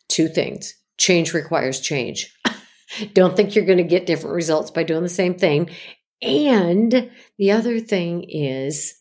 Two 0.08 0.28
things 0.28 0.76
change 0.98 1.34
requires 1.34 1.82
change. 1.82 2.34
Don't 3.14 3.36
think 3.36 3.56
you're 3.56 3.66
going 3.66 3.80
to 3.80 3.84
get 3.84 4.06
different 4.06 4.36
results 4.36 4.72
by 4.72 4.84
doing 4.84 5.04
the 5.04 5.10
same 5.10 5.34
thing. 5.34 5.70
And 6.22 7.12
the 7.38 7.52
other 7.52 7.80
thing 7.80 8.24
is 8.30 8.94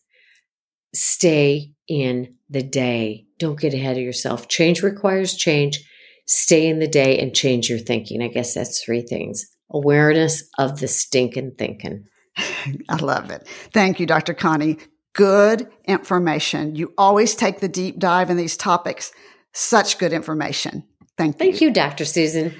stay 0.95 1.73
in 1.89 2.35
the 2.51 2.63
day. 2.63 3.27
Don't 3.39 3.61
get 3.61 3.75
ahead 3.75 3.97
of 3.97 4.03
yourself. 4.03 4.49
Change 4.49 4.83
requires 4.83 5.35
change. 5.35 5.83
Stay 6.27 6.69
in 6.69 6.79
the 6.79 6.89
day 6.89 7.19
and 7.19 7.35
change 7.35 7.69
your 7.69 7.79
thinking. 7.79 8.23
I 8.23 8.29
guess 8.29 8.55
that's 8.55 8.83
three 8.83 9.03
things 9.03 9.47
awareness 9.75 10.45
of 10.59 10.81
the 10.81 10.89
stinking 10.89 11.53
thinking. 11.57 12.05
I 12.89 12.97
love 12.97 13.31
it. 13.31 13.47
Thank 13.73 14.01
you, 14.01 14.07
Dr. 14.07 14.35
Connie. 14.35 14.77
Good 15.15 15.69
information. 15.87 16.75
You 16.75 16.93
always 16.97 17.35
take 17.35 17.61
the 17.61 17.69
deep 17.69 17.99
dive 17.99 18.31
in 18.31 18.37
these 18.37 18.57
topics. 18.57 19.13
Such 19.53 19.99
good 19.99 20.13
information. 20.13 20.85
Thank 21.19 21.37
you. 21.37 21.39
Thank 21.39 21.61
you, 21.61 21.71
Dr. 21.73 22.05
Susan. 22.05 22.55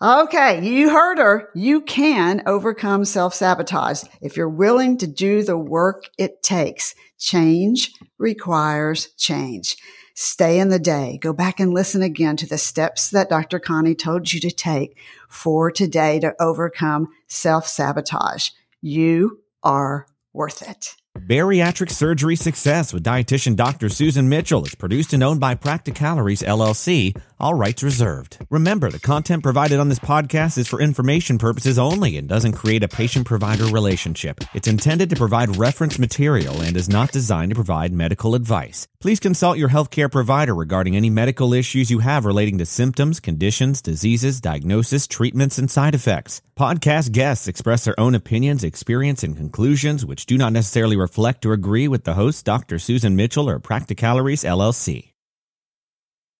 Okay, 0.00 0.64
you 0.64 0.90
heard 0.90 1.18
her. 1.18 1.48
You 1.54 1.80
can 1.80 2.42
overcome 2.46 3.04
self 3.04 3.34
sabotage 3.34 4.02
if 4.20 4.36
you're 4.36 4.48
willing 4.48 4.98
to 4.98 5.06
do 5.06 5.42
the 5.42 5.56
work 5.56 6.04
it 6.18 6.42
takes. 6.42 6.94
Change 7.22 7.92
requires 8.18 9.10
change. 9.16 9.76
Stay 10.14 10.58
in 10.58 10.70
the 10.70 10.80
day. 10.80 11.20
Go 11.22 11.32
back 11.32 11.60
and 11.60 11.72
listen 11.72 12.02
again 12.02 12.36
to 12.38 12.48
the 12.48 12.58
steps 12.58 13.10
that 13.10 13.28
Dr. 13.28 13.60
Connie 13.60 13.94
told 13.94 14.32
you 14.32 14.40
to 14.40 14.50
take 14.50 14.98
for 15.28 15.70
today 15.70 16.18
to 16.18 16.34
overcome 16.40 17.06
self 17.28 17.68
sabotage. 17.68 18.50
You 18.80 19.38
are 19.62 20.08
worth 20.32 20.68
it. 20.68 20.96
Bariatric 21.16 21.90
Surgery 21.90 22.34
Success 22.34 22.92
with 22.92 23.04
dietitian 23.04 23.54
Dr. 23.54 23.88
Susan 23.88 24.28
Mitchell 24.28 24.64
is 24.64 24.74
produced 24.74 25.12
and 25.12 25.22
owned 25.22 25.38
by 25.38 25.54
Practicalories 25.54 26.42
LLC, 26.42 27.16
all 27.42 27.54
rights 27.54 27.82
reserved. 27.82 28.38
Remember, 28.50 28.90
the 28.90 29.00
content 29.00 29.42
provided 29.42 29.80
on 29.80 29.88
this 29.88 29.98
podcast 29.98 30.56
is 30.56 30.68
for 30.68 30.80
information 30.80 31.38
purposes 31.38 31.78
only 31.78 32.16
and 32.16 32.28
doesn't 32.28 32.52
create 32.52 32.84
a 32.84 32.88
patient 32.88 33.26
provider 33.26 33.64
relationship. 33.66 34.40
It's 34.54 34.68
intended 34.68 35.10
to 35.10 35.16
provide 35.16 35.56
reference 35.56 35.98
material 35.98 36.60
and 36.62 36.76
is 36.76 36.88
not 36.88 37.12
designed 37.12 37.50
to 37.50 37.56
provide 37.56 37.92
medical 37.92 38.34
advice. 38.34 38.86
Please 39.00 39.20
consult 39.20 39.58
your 39.58 39.68
healthcare 39.68 40.10
provider 40.10 40.54
regarding 40.54 40.96
any 40.96 41.10
medical 41.10 41.52
issues 41.52 41.90
you 41.90 41.98
have 41.98 42.24
relating 42.24 42.58
to 42.58 42.66
symptoms, 42.66 43.18
conditions, 43.20 43.82
diseases, 43.82 44.40
diagnosis, 44.40 45.06
treatments, 45.06 45.58
and 45.58 45.70
side 45.70 45.94
effects. 45.94 46.40
Podcast 46.56 47.12
guests 47.12 47.48
express 47.48 47.84
their 47.84 47.98
own 47.98 48.14
opinions, 48.14 48.62
experience, 48.62 49.22
and 49.22 49.36
conclusions, 49.36 50.06
which 50.06 50.26
do 50.26 50.38
not 50.38 50.52
necessarily 50.52 50.96
reflect 50.96 51.44
or 51.44 51.52
agree 51.52 51.88
with 51.88 52.04
the 52.04 52.14
host, 52.14 52.44
Dr. 52.44 52.78
Susan 52.78 53.16
Mitchell 53.16 53.50
or 53.50 53.58
Practicalories 53.58 54.44
LLC. 54.44 55.11